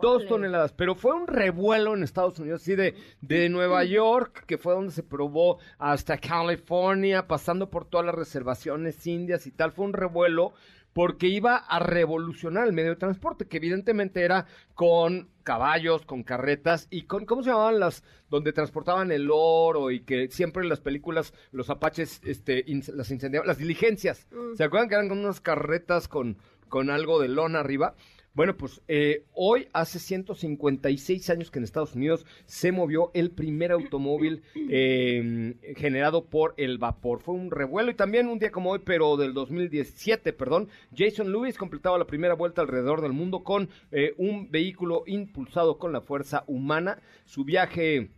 [0.00, 4.58] Dos toneladas, pero fue un revuelo en Estados Unidos, así de, de Nueva York, que
[4.58, 9.70] fue donde se probó, hasta California, pasando por todas las reservaciones indias y tal.
[9.70, 10.54] Fue un revuelo
[10.92, 16.86] porque iba a revolucionar el medio de transporte, que evidentemente era con caballos, con carretas
[16.90, 20.80] y con, ¿cómo se llamaban las, donde transportaban el oro y que siempre en las
[20.80, 24.56] películas los apaches, este, in- las incendiaban, las diligencias, Mm.
[24.56, 26.36] ¿se acuerdan que eran con unas carretas con,
[26.68, 27.94] con algo de lona arriba?
[28.34, 33.72] Bueno, pues eh, hoy hace 156 años que en Estados Unidos se movió el primer
[33.72, 37.20] automóvil eh, generado por el vapor.
[37.20, 41.58] Fue un revuelo y también un día como hoy, pero del 2017, perdón, Jason Lewis
[41.58, 46.44] completaba la primera vuelta alrededor del mundo con eh, un vehículo impulsado con la fuerza
[46.46, 47.02] humana.
[47.26, 48.12] Su viaje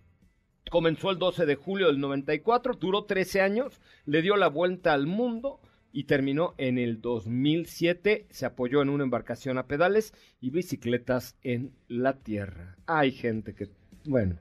[0.70, 5.09] comenzó el 12 de julio del 94, duró 13 años, le dio la vuelta al
[5.09, 5.59] mundo
[5.94, 8.26] y terminó en el 2007.
[8.28, 12.76] Se apoyó en una embarcación a pedales y bicicletas en la tierra.
[12.87, 13.70] Hay gente que,
[14.04, 14.37] bueno,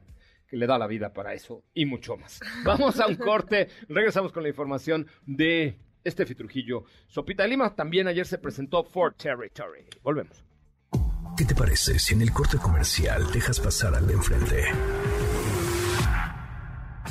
[0.48, 2.40] que le da la vida para eso y mucho más.
[2.66, 6.86] Vamos a un corte, regresamos con la información de Estefi Trujillo.
[7.08, 9.86] Sopita de Lima también ayer se presentó Ford Territory.
[10.02, 10.44] Volvemos.
[11.38, 14.64] ¿Qué te parece si en el corte comercial dejas pasar al de enfrente?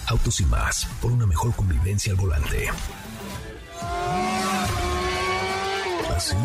[0.09, 2.67] Autos y más, por una mejor convivencia al volante.
[6.23, 6.37] ¿Así?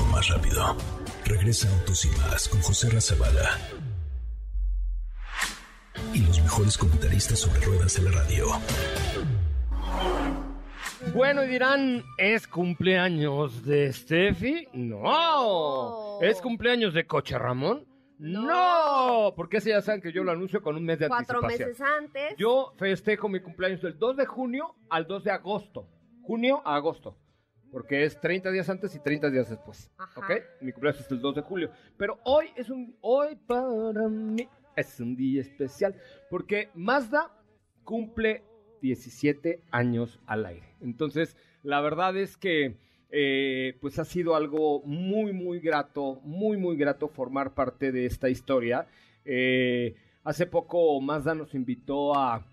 [0.00, 0.74] O más rápido.
[1.26, 3.50] Regresa Autos y más con José Razabala.
[6.14, 8.46] Y los mejores comentaristas sobre ruedas de la radio.
[11.12, 14.68] Bueno, y dirán, ¿es cumpleaños de Steffi?
[14.72, 15.02] No.
[15.02, 16.18] No.
[16.22, 17.86] ¿Es cumpleaños de Coche Ramón?
[18.18, 18.46] No.
[18.46, 19.34] No.
[19.36, 21.68] Porque ese ya saben que yo lo anuncio con un mes de Cuatro anticipación.
[21.68, 22.36] meses antes.
[22.38, 25.90] Yo festejo mi cumpleaños del 2 de junio al 2 de agosto.
[26.22, 27.18] Junio a agosto.
[27.74, 29.90] Porque es 30 días antes y 30 días después.
[29.98, 30.20] Ajá.
[30.20, 30.30] ¿Ok?
[30.60, 31.70] Mi cumpleaños es el 2 de julio.
[31.96, 32.96] Pero hoy es un.
[33.00, 35.96] Hoy para mí es un día especial.
[36.30, 37.32] Porque Mazda
[37.82, 38.44] cumple
[38.80, 40.68] 17 años al aire.
[40.80, 42.76] Entonces, la verdad es que.
[43.10, 48.28] eh, pues ha sido algo muy, muy grato, muy, muy grato formar parte de esta
[48.28, 48.86] historia.
[49.24, 52.46] Eh, hace poco Mazda nos invitó a,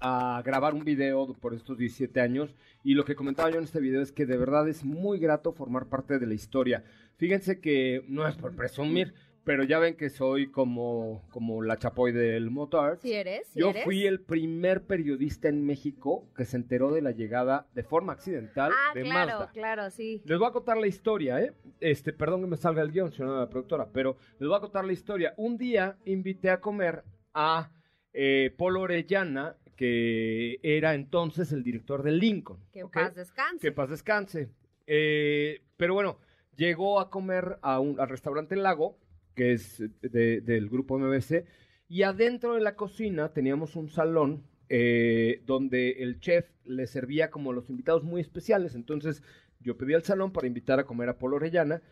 [0.00, 2.54] a grabar un video por estos 17 años
[2.84, 5.52] y lo que comentaba yo en este video es que de verdad es muy grato
[5.52, 6.84] formar parte de la historia.
[7.16, 12.12] Fíjense que no es por presumir, pero ya ven que soy como, como la chapoy
[12.12, 12.98] del motor.
[13.00, 13.84] Si eres, si Yo eres.
[13.84, 18.72] fui el primer periodista en México que se enteró de la llegada de forma accidental
[18.74, 19.50] Ah, de claro, Mazda.
[19.52, 20.20] claro, sí.
[20.26, 21.52] Les voy a contar la historia, ¿eh?
[21.80, 24.84] Este, perdón que me salga el guion, señora la productora, pero les voy a contar
[24.84, 25.32] la historia.
[25.36, 27.70] Un día invité a comer a
[28.12, 32.58] eh, Polo Orellana, que era entonces el director de Lincoln.
[32.72, 33.58] Que paz descanse.
[33.60, 34.50] Que paz descanse.
[34.86, 36.18] Eh, pero bueno,
[36.56, 38.98] llegó a comer a un, al restaurante Lago,
[39.34, 41.44] que es de- del grupo MBC,
[41.88, 47.52] y adentro de la cocina teníamos un salón eh, donde el chef le servía como
[47.52, 48.74] los invitados muy especiales.
[48.74, 49.22] Entonces
[49.60, 51.82] yo pedí al salón para invitar a comer a Polo Orellana.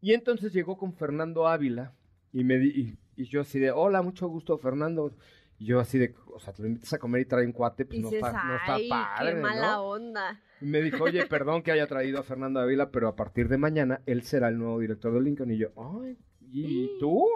[0.00, 1.94] Y entonces llegó con Fernando Ávila
[2.32, 5.14] y, me di- y, y yo así de, hola, mucho gusto, Fernando.
[5.60, 7.84] Y yo así de, o sea, te lo invitas a comer y trae un cuate,
[7.84, 9.82] pues Y no, dices, está, no está padre, qué mala ¿no?
[9.82, 10.40] onda.
[10.62, 13.58] Y me dijo, oye, perdón que haya traído a Fernando Ávila, pero a partir de
[13.58, 15.50] mañana él será el nuevo director de Lincoln.
[15.50, 16.16] Y yo, ay,
[16.50, 17.26] ¿y tú?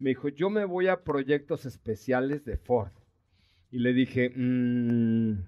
[0.00, 2.90] Me dijo, yo me voy a proyectos especiales de Ford.
[3.70, 5.44] Y le dije, "Mm,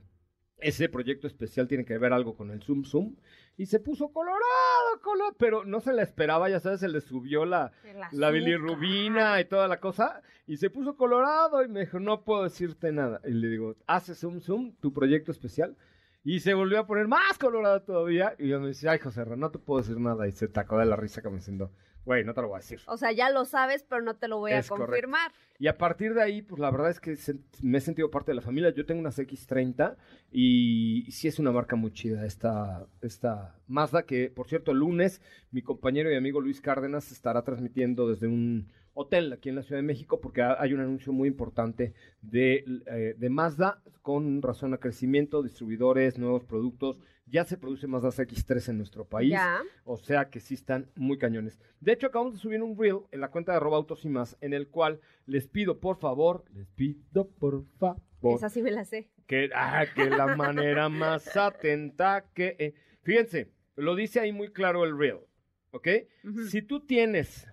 [0.59, 3.17] ese proyecto especial tiene que ver algo con el Zoom Zoom.
[3.59, 7.47] Y se puso colorado, colorado, pero no se la esperaba, ya sabes, se le subió
[7.47, 7.73] la,
[8.13, 12.45] la bilirrubina y toda la cosa, y se puso colorado y me dijo, no puedo
[12.45, 13.21] decirte nada.
[13.25, 15.77] Y le digo, hace zoom zoom, tu proyecto especial.
[16.23, 18.35] Y se volvió a poner más colorado todavía.
[18.39, 20.27] Y yo me decía, ay, José, Ra, no te puedo decir nada.
[20.27, 21.71] Y se tacó de la risa como diciendo,
[22.07, 22.81] güey, no te lo voy a decir.
[22.87, 24.87] O sea, ya lo sabes, pero no te lo voy a Es correcto.
[24.93, 25.33] confirmar.
[25.59, 28.31] Y a partir de ahí, pues la verdad es que se- me he sentido parte
[28.31, 28.71] de la familia.
[28.71, 29.97] Yo tengo unas X30
[30.31, 35.21] y sí es una marca muy chida esta, esta Mazda que, por cierto, el lunes
[35.51, 39.79] mi compañero y amigo Luis Cárdenas estará transmitiendo desde un hotel aquí en la Ciudad
[39.81, 44.73] de México porque ha- hay un anuncio muy importante de, eh, de Mazda con razón
[44.73, 46.99] a crecimiento, distribuidores, nuevos productos.
[47.27, 49.33] Ya se produce Mazda X3 en nuestro país.
[49.33, 49.61] Ya.
[49.85, 51.59] O sea que sí están muy cañones.
[51.81, 54.37] De hecho, acabamos de subir un reel en la cuenta de arroba autos y más,
[54.41, 58.01] en el cual les pido por favor, les pido por favor,
[58.37, 59.11] Esa sí me la sé.
[59.27, 62.57] que, ah, que la manera más atenta que...
[62.59, 65.19] eh, Fíjense, lo dice ahí muy claro el reel,
[65.73, 65.89] ¿ok?
[66.49, 67.47] Si tú tienes,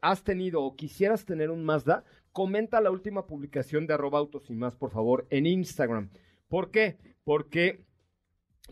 [0.00, 4.54] has tenido o quisieras tener un Mazda, comenta la última publicación de arroba autos y
[4.54, 6.10] más, por favor, en Instagram.
[6.48, 6.98] ¿Por qué?
[7.24, 7.84] Porque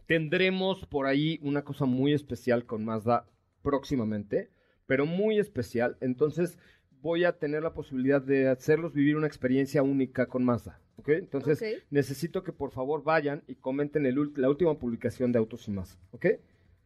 [0.06, 3.26] tendremos por ahí una cosa muy especial con Mazda
[3.62, 4.50] próximamente,
[4.86, 5.96] pero muy especial.
[6.00, 6.58] Entonces,
[7.02, 10.80] voy a tener la posibilidad de hacerlos vivir una experiencia única con Mazda.
[10.98, 11.10] ¿Ok?
[11.10, 15.70] Entonces, necesito que por favor vayan y comenten el la última publicación de Autos y
[15.70, 15.98] Más.
[16.12, 16.26] ¿Ok?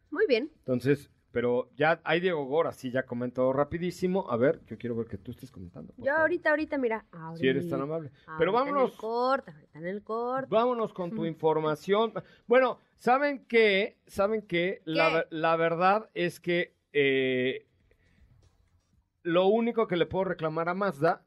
[0.09, 0.51] Muy bien.
[0.59, 4.29] Entonces, pero ya hay Diego Gora, sí, ya comentó rapidísimo.
[4.29, 5.93] A ver, yo quiero ver que tú estés comentando.
[5.97, 6.29] Yo favor.
[6.29, 7.05] ahita, ahorita, mira.
[7.35, 8.11] Si eres tan ahorita- amable.
[8.37, 8.91] Pero ahorita En vámonos.
[8.91, 10.47] el corte, ahorita en el corte.
[10.49, 12.13] Vámonos con tu información.
[12.47, 13.97] Bueno, ¿saben qué?
[14.07, 14.81] ¿Saben qué?
[14.85, 17.67] La, la verdad es que eh,
[19.23, 21.23] lo único que le puedo reclamar a Mazda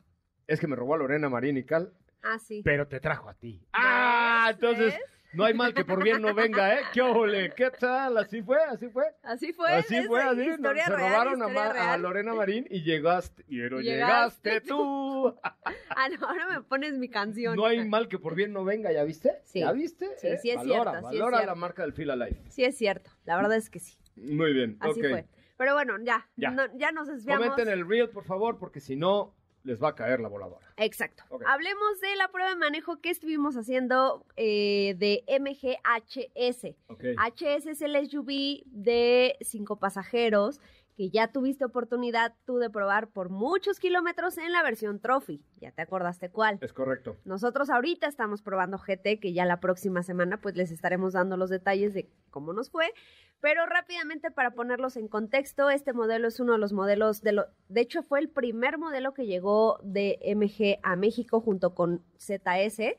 [0.46, 2.62] es que me robó a Lorena Marín y Cal, Ah, sí.
[2.64, 3.66] pero te trajo a ti.
[3.72, 4.48] ¡Ah!
[4.50, 5.00] Entonces, ¿Ves?
[5.34, 6.80] No hay mal que por bien no venga, ¿eh?
[6.92, 7.52] ¿Qué ole?
[7.54, 8.16] ¿Qué tal?
[8.18, 8.58] ¿Así fue?
[8.64, 9.04] ¿Así fue?
[9.22, 9.72] Así fue.
[9.72, 10.46] Así fue, así.
[10.46, 10.54] ¿no?
[10.54, 12.02] Historia Se real, robaron a, historia Ma- a real.
[12.02, 13.44] Lorena Marín y llegaste.
[13.48, 15.34] Pero Llegaste llegaste tú.
[15.42, 17.56] Ah, no, ahora me pones mi canción.
[17.56, 19.32] No hay mal que por bien no venga, ¿ya viste?
[19.44, 19.60] Sí.
[19.60, 20.08] ¿Ya viste?
[20.18, 20.38] Sí, ¿Eh?
[20.40, 21.54] sí es valora, cierto, sí es Valora cierto.
[21.54, 22.40] la marca del Fila Life.
[22.48, 23.10] Sí, es cierto.
[23.24, 23.96] La verdad es que sí.
[24.16, 25.26] Muy bien, Así fue.
[25.56, 26.28] Pero bueno, ya.
[26.36, 26.50] Ya.
[26.50, 27.46] no- ya nos desviamos.
[27.48, 29.34] Comenten el reel, por favor, porque si no,
[29.64, 30.66] les va a caer la voladora.
[30.76, 31.24] Exacto.
[31.46, 36.76] Hablemos de la prueba de manejo que estuvimos haciendo eh, de MGHS.
[36.88, 37.04] Ok.
[37.16, 40.60] HS es el SUV de cinco pasajeros
[40.96, 45.42] que ya tuviste oportunidad tú de probar por muchos kilómetros en la versión Trophy.
[45.60, 46.58] Ya te acordaste cuál.
[46.60, 47.16] Es correcto.
[47.24, 51.50] Nosotros ahorita estamos probando GT, que ya la próxima semana pues les estaremos dando los
[51.50, 52.92] detalles de cómo nos fue.
[53.40, 57.46] Pero rápidamente para ponerlos en contexto, este modelo es uno de los modelos de lo,
[57.68, 62.94] de hecho fue el primer modelo que llegó de MG a México junto con ZS.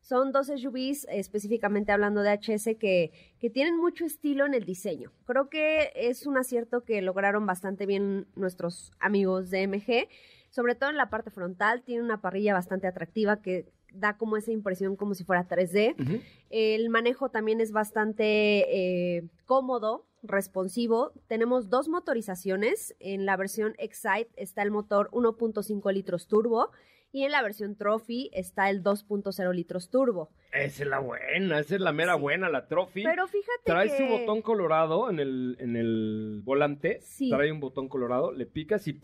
[0.00, 5.12] Son dos SUVs, específicamente hablando de HS, que, que tienen mucho estilo en el diseño.
[5.26, 10.08] Creo que es un acierto que lograron bastante bien nuestros amigos de MG,
[10.50, 11.82] sobre todo en la parte frontal.
[11.82, 16.00] Tiene una parrilla bastante atractiva que da como esa impresión como si fuera 3D.
[16.00, 16.20] Ujú.
[16.48, 21.12] El manejo también es bastante eh, cómodo, responsivo.
[21.26, 22.94] Tenemos dos motorizaciones.
[23.00, 26.70] En la versión Excite está el motor 1.5 litros turbo
[27.12, 30.30] y en la versión Trophy está el 2.0 litros turbo.
[30.52, 32.20] Esa es la buena, esa es la mera Sí.
[32.20, 33.04] buena, la Trophy.
[33.04, 33.96] Pero fíjate Trae que...
[33.96, 37.00] su botón colorado en el, en el volante.
[37.02, 37.30] Sí.
[37.30, 38.98] Trae un botón colorado, le picas y...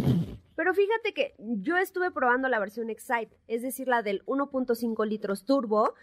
[0.57, 5.45] Pero fíjate que yo estuve probando la versión Excite, es decir, la del 1.5 litros
[5.45, 5.95] turbo,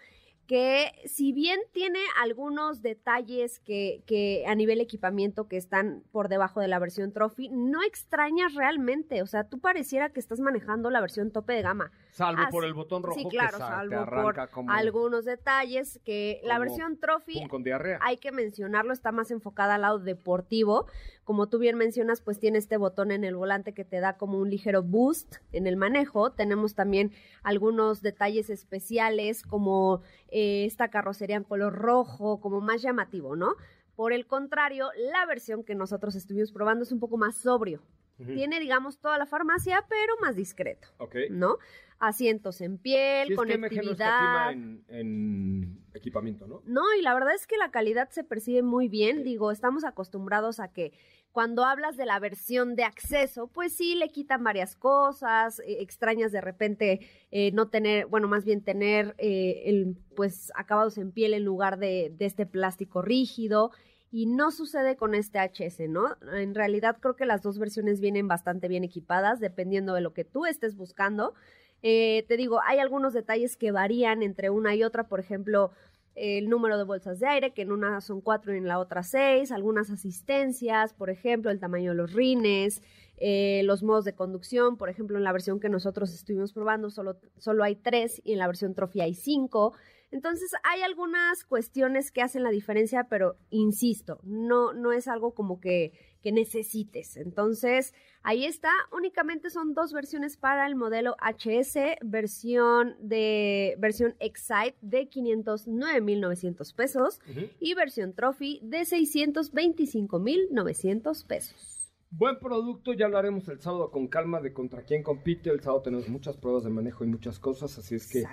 [0.47, 6.59] que si bien tiene algunos detalles que, que a nivel equipamiento que están por debajo
[6.59, 9.21] de la versión Trophy, no extrañas realmente.
[9.21, 11.91] O sea, tú pareciera que estás manejando la versión tope de gama.
[12.11, 16.41] Salvo por el botón rojo sí, que claro, te salvo por como, algunos detalles que
[16.43, 17.99] la versión Trophy con diarrea.
[18.01, 20.87] hay que mencionarlo, está más enfocada al lado deportivo.
[21.23, 24.37] Como tú bien mencionas, pues tiene este botón en el volante que te da como
[24.39, 26.31] un ligero boost en el manejo.
[26.31, 27.11] Tenemos también
[27.43, 33.55] algunos detalles especiales como eh, esta carrocería en color rojo, como más llamativo, ¿no?
[33.95, 37.81] Por el contrario, la versión que nosotros estuvimos probando es un poco más sobrio.
[38.17, 41.15] Tiene, digamos, toda la farmacia, pero más discreto, Ok.
[41.31, 41.57] ¿no?
[41.99, 44.51] Asientos en piel, Sí, es que MG no conectividad.
[44.51, 46.61] en, en equipamiento, ¿no?
[46.65, 49.23] No, y la verdad es que la calidad se percibe muy bien.
[49.23, 50.91] Digo, estamos acostumbrados a que
[51.31, 56.31] cuando hablas de la versión de acceso, pues sí, le quitan varias cosas, eh, extrañas
[56.31, 56.99] de repente
[57.31, 61.79] eh, no tener, bueno, más bien tener eh, el, pues acabados en piel en lugar
[61.79, 63.71] de, de este plástico rígido.
[64.15, 66.15] Y no sucede con este HS, ¿no?
[66.33, 70.23] En realidad creo que las dos versiones vienen bastante bien equipadas, dependiendo de lo que
[70.23, 71.33] tú estés buscando.
[71.81, 75.71] Eh, te digo, hay algunos detalles que varían entre una y otra, por ejemplo,
[76.13, 79.01] el número de bolsas de aire, que en una son cuatro y en la otra
[79.01, 82.83] seis, algunas asistencias, por ejemplo, el tamaño de los rines,
[83.17, 87.17] eh, los modos de conducción, por ejemplo, en la versión que nosotros estuvimos probando solo,
[87.39, 89.73] solo hay tres y en la versión Trophy hay cinco.
[90.13, 95.59] Entonces hay algunas cuestiones que hacen la diferencia, pero insisto, no, no es algo como
[95.59, 97.17] que, que necesites.
[97.17, 98.69] Entonces, ahí está.
[98.91, 107.19] Únicamente son dos versiones para el modelo HS, versión de versión Excite de 509.900 pesos
[107.27, 107.47] Ujú.
[107.59, 111.82] y versión Trophy de 625.900 pesos.
[112.15, 115.49] Buen producto, ya hablaremos el sábado con calma de contra quién compite.
[115.49, 118.23] El sábado tenemos muchas pruebas de manejo y muchas cosas, así es que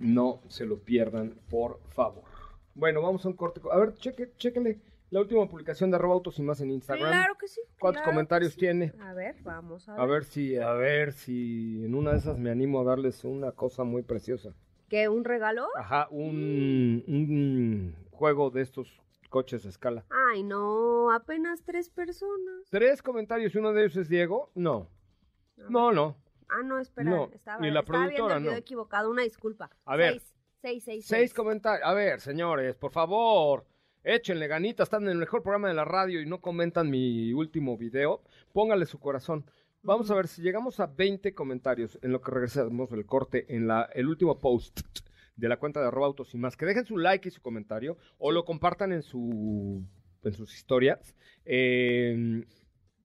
[0.00, 2.24] no se lo pierdan, por favor.
[2.74, 3.60] Bueno, vamos a un corte.
[3.70, 7.10] A ver, cheque, chequele la última publicación de arroba autos y más en Instagram.
[7.10, 7.60] Claro que sí.
[7.78, 8.58] ¿Cuántos claro comentarios sí.
[8.58, 8.92] tiene?
[9.00, 10.00] A ver, vamos a ver.
[10.00, 13.52] A ver si, a ver si en una de esas me animo a darles una
[13.52, 14.52] cosa muy preciosa.
[14.88, 15.08] ¿Qué?
[15.08, 15.68] ¿Un regalo?
[15.76, 20.04] Ajá, un, un juego de estos coches a escala.
[20.30, 22.68] Ay, no, apenas tres personas.
[22.70, 24.50] Tres comentarios y uno de ellos es Diego.
[24.54, 24.88] No.
[25.68, 26.16] No, no.
[26.48, 28.58] Ah, no, espera, No, estaba, ni la estaba viendo productora, el video no.
[28.58, 29.70] equivocado, una disculpa.
[29.84, 30.14] A ver.
[30.14, 31.06] Seis, seis, seis.
[31.06, 31.86] Seis comentarios.
[31.86, 33.66] A ver, señores, por favor,
[34.02, 34.86] échenle ganitas.
[34.86, 38.22] Están en el mejor programa de la radio y no comentan mi último video.
[38.52, 39.44] Póngale su corazón.
[39.82, 43.68] Vamos a ver si llegamos a 20 comentarios en lo que regresamos del corte en
[43.68, 44.80] la, el último post
[45.38, 46.56] de la cuenta de arroba autos y más.
[46.56, 49.86] Que dejen su like y su comentario o lo compartan en, su,
[50.22, 51.16] en sus historias.
[51.44, 52.44] Eh,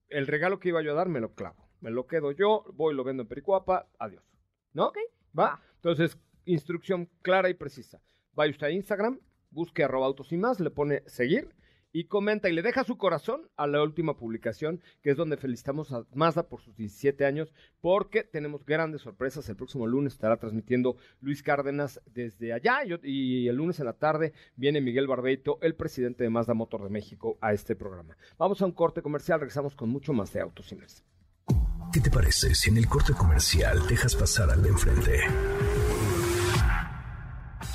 [0.08, 1.70] el regalo que iba yo a dar me lo clavo.
[1.80, 4.24] Me lo quedo yo, voy, lo vendo en Pericuapa, adiós.
[4.72, 4.88] ¿No?
[4.88, 4.98] Ok.
[5.38, 5.44] ¿Va?
[5.44, 5.62] Va.
[5.76, 8.00] Entonces, instrucción clara y precisa.
[8.32, 9.20] Vaya usted a Instagram,
[9.50, 11.54] busque arroba autos y más, le pone seguir
[11.94, 15.92] y comenta y le deja su corazón a la última publicación, que es donde felicitamos
[15.92, 19.48] a Mazda por sus 17 años, porque tenemos grandes sorpresas.
[19.48, 24.32] El próximo lunes estará transmitiendo Luis Cárdenas desde allá y el lunes en la tarde
[24.56, 28.16] viene Miguel Barbeito, el presidente de Mazda Motor de México, a este programa.
[28.38, 31.04] Vamos a un corte comercial, regresamos con mucho más de Autos y.
[31.92, 35.20] ¿Qué te parece si en el corte comercial dejas pasar al de enfrente?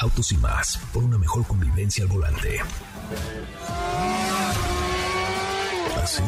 [0.02, 2.62] Autos y más, por una mejor convivencia al volante.
[6.02, 6.24] ¿Así?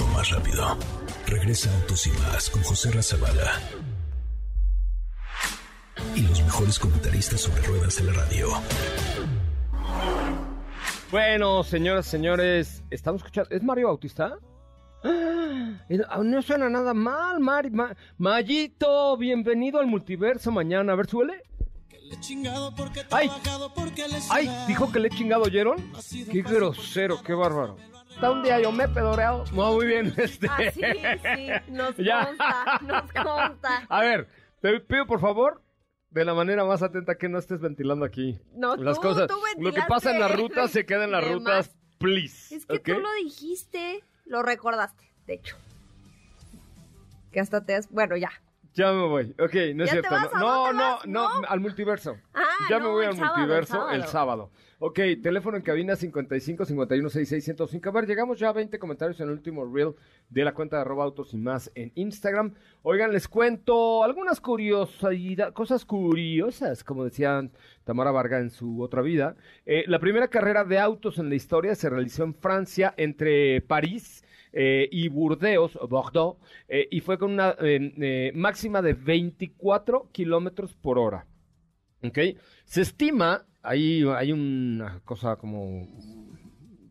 [0.00, 0.78] O más rápido.
[1.26, 3.60] Regresa Autos y más con José Razabala.
[6.14, 8.48] Y los mejores comentaristas sobre ruedas de la radio.
[11.10, 13.50] Bueno, señoras, señores, estamos escuchando.
[13.54, 14.38] ¿Es Mario Bautista?
[15.04, 16.20] ¡Ah!
[16.22, 17.70] No suena nada mal, Mari.
[17.70, 20.92] Ma- Mayito, bienvenido al multiverso mañana.
[20.92, 21.42] A ver, suele.
[23.10, 23.30] ¡Ay!
[24.30, 24.50] ¡Ay!
[24.68, 25.76] ¿Dijo que le he chingado, oyeron?
[26.30, 27.76] ¡Qué grosero, qué bárbaro!
[28.10, 29.44] Está un día yo me he pedoreado.
[29.52, 30.14] No, muy bien.
[30.16, 30.46] Este.
[30.48, 32.26] Ah, sí, sí, nos Ya.
[32.26, 33.86] consta, nos consta.
[33.88, 34.28] A ver,
[34.60, 35.62] te pido por favor,
[36.10, 38.38] de la manera más atenta, que no estés ventilando aquí.
[38.54, 39.26] No, las tú, cosas.
[39.28, 41.76] tú Lo que pasa en las rutas se queda en las rutas, más.
[41.98, 42.54] please.
[42.56, 45.56] Es que tú lo dijiste, lo recordaste, de hecho.
[47.32, 47.90] Que hasta te has...
[47.90, 48.30] Bueno, ya.
[48.76, 49.34] Ya me voy.
[49.38, 50.10] Ok, no es ¿Ya te cierto.
[50.38, 51.06] no, no, vas?
[51.06, 51.46] no, ¿No?
[51.48, 52.16] al multiverso.
[52.34, 54.10] Ah, ya me voy el al sábado, el multiverso el sábado.
[54.12, 54.50] sábado.
[54.78, 57.88] Ok, teléfono en cabina 55 51 66 105.
[57.88, 59.94] A ver, llegamos ya a 20 comentarios en el último reel
[60.28, 62.52] de la cuenta de arroba autos y más en Instagram.
[62.82, 67.48] Oigan, les cuento algunas curiosidades, cosas curiosas, como decía
[67.84, 69.36] Tamara Varga en su otra vida.
[69.64, 74.22] Eh, la primera carrera de autos en la historia se realizó en Francia entre París
[74.58, 80.74] eh, y Burdeos, Bordeaux, eh, y fue con una eh, eh, máxima de 24 kilómetros
[80.74, 81.26] por hora.
[82.02, 82.18] ¿Ok?
[82.64, 85.86] Se estima, ahí hay una cosa como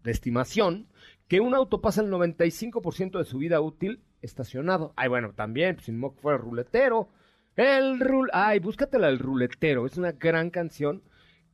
[0.04, 0.88] de estimación,
[1.28, 4.94] que un auto pasa el 95% de su vida útil estacionado.
[4.96, 7.10] Ay, bueno, también, pues, sin que fuera ruletero.
[7.56, 8.30] El rul...
[8.32, 11.02] Ay, búscatela el ruletero, es una gran canción.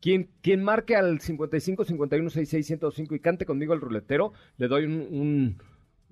[0.02, 4.86] Quien, quien marque al 55 51 66 105 y cante conmigo el ruletero, le doy
[4.86, 5.58] un-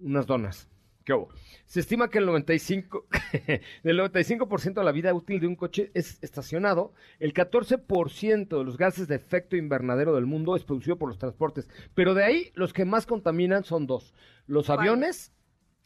[0.01, 0.67] unas donas.
[1.03, 1.29] ¿Qué hubo?
[1.65, 3.07] Se estima que el 95,
[3.83, 6.93] del 95% de la vida útil de un coche es estacionado.
[7.19, 11.69] El 14% de los gases de efecto invernadero del mundo es producido por los transportes.
[11.95, 14.13] Pero de ahí, los que más contaminan son dos:
[14.45, 14.79] los ¿Cuál?
[14.79, 15.33] aviones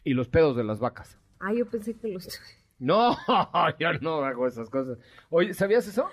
[0.03, 1.17] y los pedos de las vacas.
[1.39, 2.27] Ah, yo pensé que los...
[2.79, 3.15] No,
[3.79, 4.97] yo no hago esas cosas.
[5.29, 6.09] Oye, ¿sabías eso?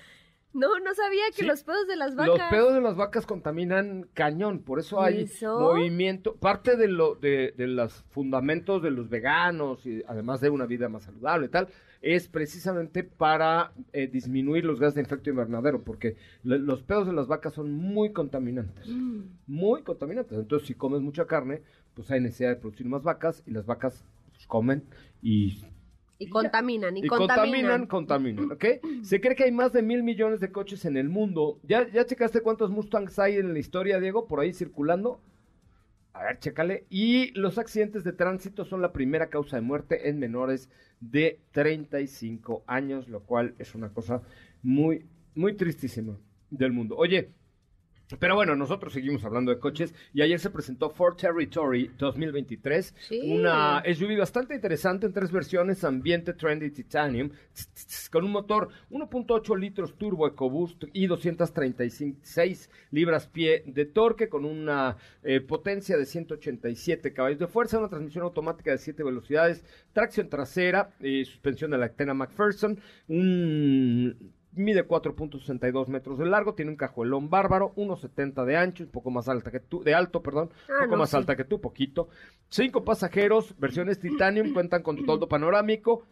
[0.53, 1.47] No, no sabía que Sí.
[1.47, 2.39] los pedos de las vacas...
[2.39, 5.59] Los pedos de las vacas contaminan cañón, por eso hay ¿Eso?
[5.61, 10.67] movimiento, parte de lo de, de los fundamentos de los veganos y además de una
[10.67, 11.69] vida más saludable y tal,
[12.03, 17.13] es precisamente para eh, disminuir los gases de efecto invernadero, porque le- los pedos de
[17.13, 19.21] las vacas son muy contaminantes, Mm.
[19.47, 20.37] muy contaminantes.
[20.39, 21.63] Entonces, si comes mucha carne,
[21.95, 24.83] pues hay necesidad de producir más vacas y las vacas pues, comen
[25.23, 25.63] y
[26.21, 28.65] Y contaminan, y, y contaminan, contaminan, ¿ok?
[29.03, 31.59] Se cree que hay más de mil millones de coches en el mundo.
[31.63, 35.23] ¿Ya, ¿Ya checaste cuántos Mustangs hay en la historia, Diego, por ahí circulando?
[36.13, 36.85] A ver, chécale.
[36.91, 40.69] Y los accidentes de tránsito son la primera causa de muerte en menores
[41.01, 44.21] de 35 años, lo cual es una cosa
[44.63, 46.19] muy, muy tristísima
[46.51, 46.97] del mundo.
[46.99, 47.31] Oye,
[48.19, 53.21] pero bueno, nosotros seguimos hablando de coches y ayer se presentó Ford Territory 2023, Sí.
[53.25, 57.31] una SUV bastante interesante en tres versiones, ambiente, trendy, titanium,
[58.11, 65.41] con un motor 1.8 litros turbo EcoBoost y 236 libras-pie de torque con una eh,
[65.41, 71.25] potencia de 187 caballos de fuerza, una transmisión automática de 7 velocidades, tracción trasera, eh,
[71.25, 77.73] suspensión de la Actena McPherson, un Mide 4.62 metros de largo, tiene un cajuelón bárbaro,
[77.77, 80.93] 1.70 de ancho, un poco más alta que tú, de alto, perdón, un Ah, poco
[80.93, 81.17] no, más sí.
[81.17, 82.09] alta que tú, poquito.
[82.49, 86.05] Cinco pasajeros, versiones titanium, cuentan con toldo panorámico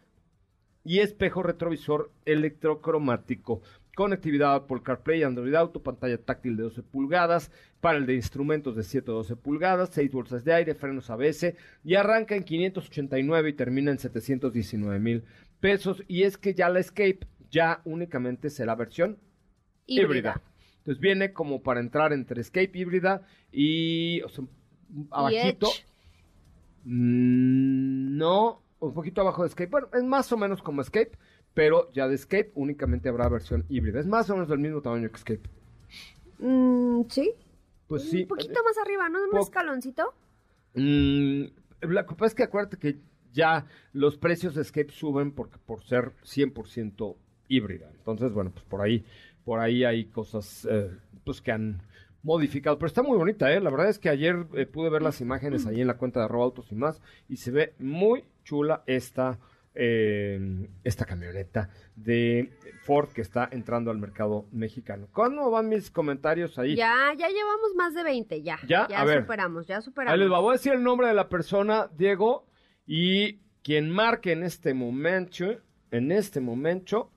[0.84, 3.60] y espejo retrovisor electrocromático.
[3.96, 9.10] Conectividad Apple CarPlay, Android Auto, pantalla táctil de 12 pulgadas, panel de instrumentos de 7
[9.10, 13.90] a 12 pulgadas, 6 bolsas de aire, frenos ABS y arranca en 589 y termina
[13.90, 15.24] en 719 mil
[15.58, 16.04] pesos.
[16.06, 19.18] Y es que ya la Escape ya únicamente será versión
[19.86, 20.04] híbrida.
[20.04, 20.42] Híbrida.
[20.78, 23.22] Entonces viene como para entrar entre Escape híbrida
[23.52, 24.44] y o sea,
[25.10, 25.68] abajito.
[26.84, 29.70] Mm, no, un poquito abajo de Escape.
[29.70, 31.12] Bueno, es más o menos como Escape,
[31.54, 34.00] pero ya de Escape únicamente habrá versión híbrida.
[34.00, 35.50] Es más o menos del mismo tamaño que Escape.
[36.38, 37.34] Mm, sí.
[37.86, 38.22] Pues sí.
[38.22, 39.18] Un poquito más arriba, ¿no?
[39.30, 40.14] Un escaloncito.
[40.74, 41.44] Mm,
[41.80, 42.98] la culpa es que acuérdate que
[43.32, 47.16] ya los precios de Escape suben porque por ser 100%
[47.48, 47.90] híbrida.
[47.96, 49.04] Entonces, bueno, pues por ahí,
[49.44, 50.90] por ahí hay cosas eh,
[51.24, 51.82] pues que han
[52.22, 52.78] modificado.
[52.78, 53.60] Pero está muy bonita, ¿eh?
[53.60, 56.26] La verdad es que ayer eh, pude ver las imágenes ahí en la cuenta de
[56.26, 59.38] arroba autos y más y se ve muy chula esta,
[59.74, 65.08] eh, esta camioneta de Ford que está entrando al mercado mexicano.
[65.12, 66.74] ¿Cuándo van mis comentarios ahí?
[66.76, 68.58] Ya, ya llevamos más de 20, ya.
[68.66, 68.84] ¿Ya?
[68.84, 69.20] A ver.
[69.22, 70.18] superamos, ya Ahí superamos.
[70.18, 72.46] les va, voy a decir el nombre de la persona, Diego,
[72.86, 75.44] y quien marque en este momento,
[75.90, 77.10] en este momento,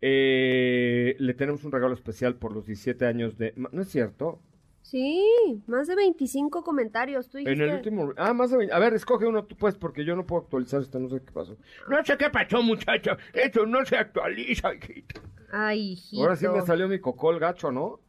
[0.00, 3.52] eh, le tenemos un regalo especial por los 17 años de...
[3.56, 4.40] ¿No es cierto?
[4.82, 5.22] Sí,
[5.66, 7.28] más de 25 comentarios.
[7.28, 8.12] Tú En el último...
[8.16, 8.74] Ah, más de 20.
[8.74, 11.32] A ver, escoge uno tú, pues, porque yo no puedo actualizar esto, no sé qué
[11.32, 11.56] pasó.
[11.90, 13.10] No sé qué pasó, muchacho.
[13.34, 15.20] Esto no se actualiza, hijito.
[15.52, 16.22] Ay, hijito.
[16.22, 18.00] Ahora sí me salió mi cocol gacho, ¿no?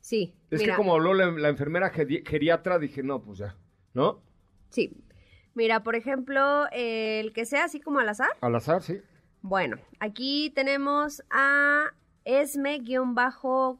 [0.00, 3.56] Sí, Es mira, que como habló la, la enfermera geri- geriatra, dije, no, pues ya,
[3.94, 4.22] ¿no?
[4.70, 4.92] sí.
[5.52, 8.30] Mira, por ejemplo, eh, el que sea así como al azar.
[8.40, 9.00] Al azar, sí.
[9.42, 11.92] Bueno, aquí tenemos a
[12.24, 13.78] Esme-Cachufus,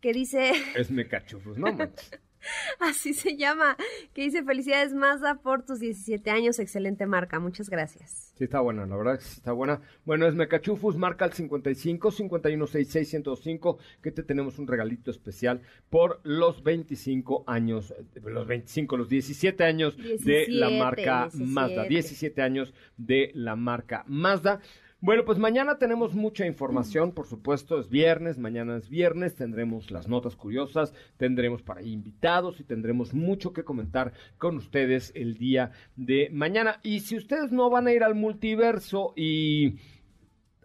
[0.00, 2.10] que dice, Es me cachufos, no manches.
[2.80, 3.76] así se llama,
[4.14, 8.32] que dice, felicidades Mazda por tus 17 años, excelente marca, muchas gracias.
[8.36, 9.80] Sí, está buena, la verdad que sí está buena.
[10.04, 16.20] Bueno, es Mecachufus, marca el 55 5166 105, que te tenemos un regalito especial por
[16.24, 21.52] los 25 años, los 25, los 17 años de la 17, marca 17.
[21.52, 24.60] Mazda, 17 años de la marca Mazda.
[25.04, 30.06] Bueno, pues mañana tenemos mucha información, por supuesto, es viernes, mañana es viernes, tendremos las
[30.06, 36.30] notas curiosas, tendremos para invitados y tendremos mucho que comentar con ustedes el día de
[36.30, 36.78] mañana.
[36.84, 39.74] Y si ustedes no van a ir al multiverso y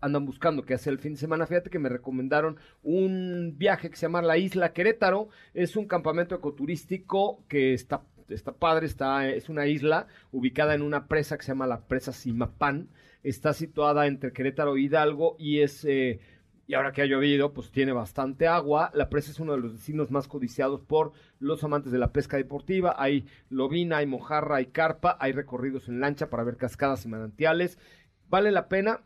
[0.02, 3.96] andan buscando qué hacer el fin de semana, fíjate que me recomendaron un viaje que
[3.96, 9.50] se llama la Isla Querétaro, es un campamento ecoturístico que está está padre, está es
[9.50, 12.90] una isla ubicada en una presa que se llama la presa Simapán,
[13.24, 16.20] está situada entre Querétaro e Hidalgo y es eh,
[16.68, 18.92] y ahora que ha llovido, pues tiene bastante agua.
[18.94, 22.36] La presa es uno de los destinos más codiciados por los amantes de la pesca
[22.36, 22.94] deportiva.
[22.98, 27.80] Hay lobina, hay mojarra, hay carpa, hay recorridos en lancha para ver cascadas y manantiales.
[28.28, 29.00] Vale la pena.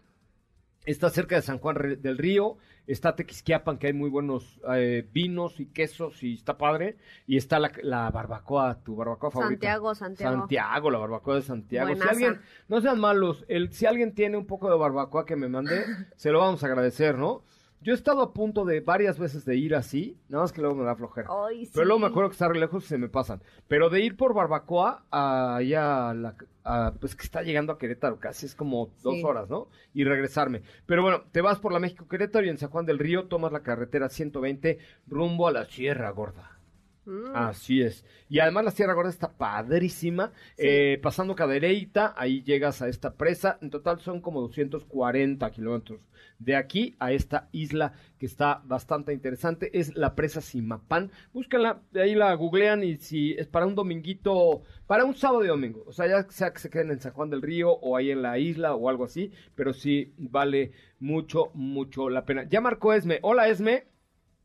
[0.85, 2.57] Está cerca de San Juan del Río,
[2.87, 6.97] está Tequisquiapan, que hay muy buenos eh, vinos y quesos y está padre.
[7.27, 9.51] Y está la, la barbacoa, tu barbacoa favorita.
[9.51, 10.37] Santiago, Santiago.
[10.39, 11.95] Santiago, la barbacoa de Santiago.
[11.95, 15.47] Si alguien, no sean malos, el, si alguien tiene un poco de barbacoa que me
[15.47, 15.83] mande,
[16.15, 17.43] se lo vamos a agradecer, ¿no?
[17.83, 20.75] Yo he estado a punto de varias veces de ir así, nada más que luego
[20.75, 21.27] me da flojera.
[21.47, 22.03] Ay, Pero luego sí.
[22.03, 23.41] me acuerdo que está re lejos y se me pasan.
[23.67, 27.79] Pero de ir por barbacoa a, allá a la, a- pues que está llegando a
[27.79, 29.23] Querétaro, casi es como dos Sí.
[29.23, 29.67] horas, ¿no?
[29.95, 30.61] Y regresarme.
[30.85, 33.51] Pero bueno, te vas por la México Querétaro y en San Juan del Río tomas
[33.51, 34.77] la carretera 120
[35.07, 36.59] rumbo a la Sierra Gorda.
[37.05, 37.35] Mm.
[37.35, 38.05] Así es.
[38.29, 40.31] Y además la Sierra Gorda está padrísima.
[40.55, 40.63] Sí.
[40.67, 43.57] Eh, pasando Cadereyta, ahí llegas a esta presa.
[43.61, 45.99] En total son como 240 kilómetros
[46.39, 49.77] de aquí a esta isla que está bastante interesante.
[49.77, 51.11] Es la presa Simapán.
[51.33, 55.47] Búscanla, de ahí la googlean y si es para un dominguito, para un sábado y
[55.47, 55.83] domingo.
[55.87, 58.21] O sea, ya sea que se queden en San Juan del Río o ahí en
[58.21, 59.31] la isla o algo así.
[59.55, 62.43] Pero sí vale mucho, mucho la pena.
[62.43, 63.19] Ya marcó Esme.
[63.21, 63.85] Hola Esme.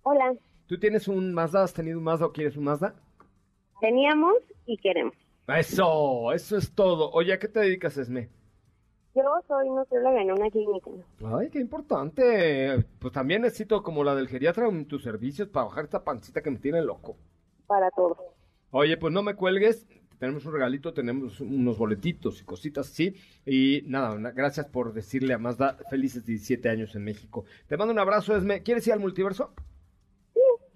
[0.02, 0.34] Hola,
[0.66, 1.62] ¿Tú tienes un Mazda?
[1.62, 2.94] ¿Has tenido un Mazda o quieres un Mazda?
[3.80, 5.14] teníamos y queremos.
[5.48, 7.10] Eso, eso es todo.
[7.12, 8.30] Oye, ¿a qué te dedicas, Esme?
[9.14, 10.90] Yo soy nutrióloga en una clínica.
[11.24, 12.84] Ay, qué importante.
[12.98, 16.50] Pues también necesito, como la del geriatra, en tus servicios para bajar esta pancita que
[16.50, 17.16] me tiene loco.
[17.66, 18.16] para todo.
[18.70, 19.86] Oye, pues no me cuelgues.
[20.18, 23.14] Tenemos un regalito, tenemos unos boletitos y cositas así.
[23.44, 27.44] Y nada, gracias por decirle a Mazda felices 17 años en México.
[27.68, 28.62] Te mando un abrazo, Esme.
[28.62, 29.52] ¿Quieres ir al multiverso?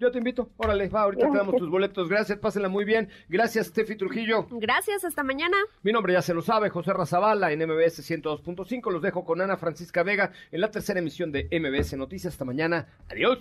[0.01, 0.49] Yo te invito.
[0.57, 2.09] Órale, va, ahorita te damos tus boletos.
[2.09, 3.07] Gracias, pásenla muy bien.
[3.29, 4.47] Gracias, Steffi Trujillo.
[4.49, 5.55] Gracias, hasta mañana.
[5.83, 8.91] Mi nombre ya se lo sabe, José Razabala en MBS 102.5.
[8.91, 12.33] Los dejo con Ana Francisca Vega en la tercera emisión de MBS Noticias.
[12.33, 12.87] Hasta mañana.
[13.11, 13.37] Adiós.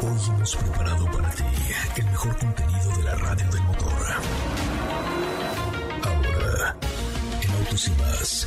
[0.00, 1.42] Hoy hemos preparado para ti
[1.96, 3.92] el mejor contenido de la radio del motor.
[6.04, 6.76] Ahora,
[7.42, 8.46] en Autos y más,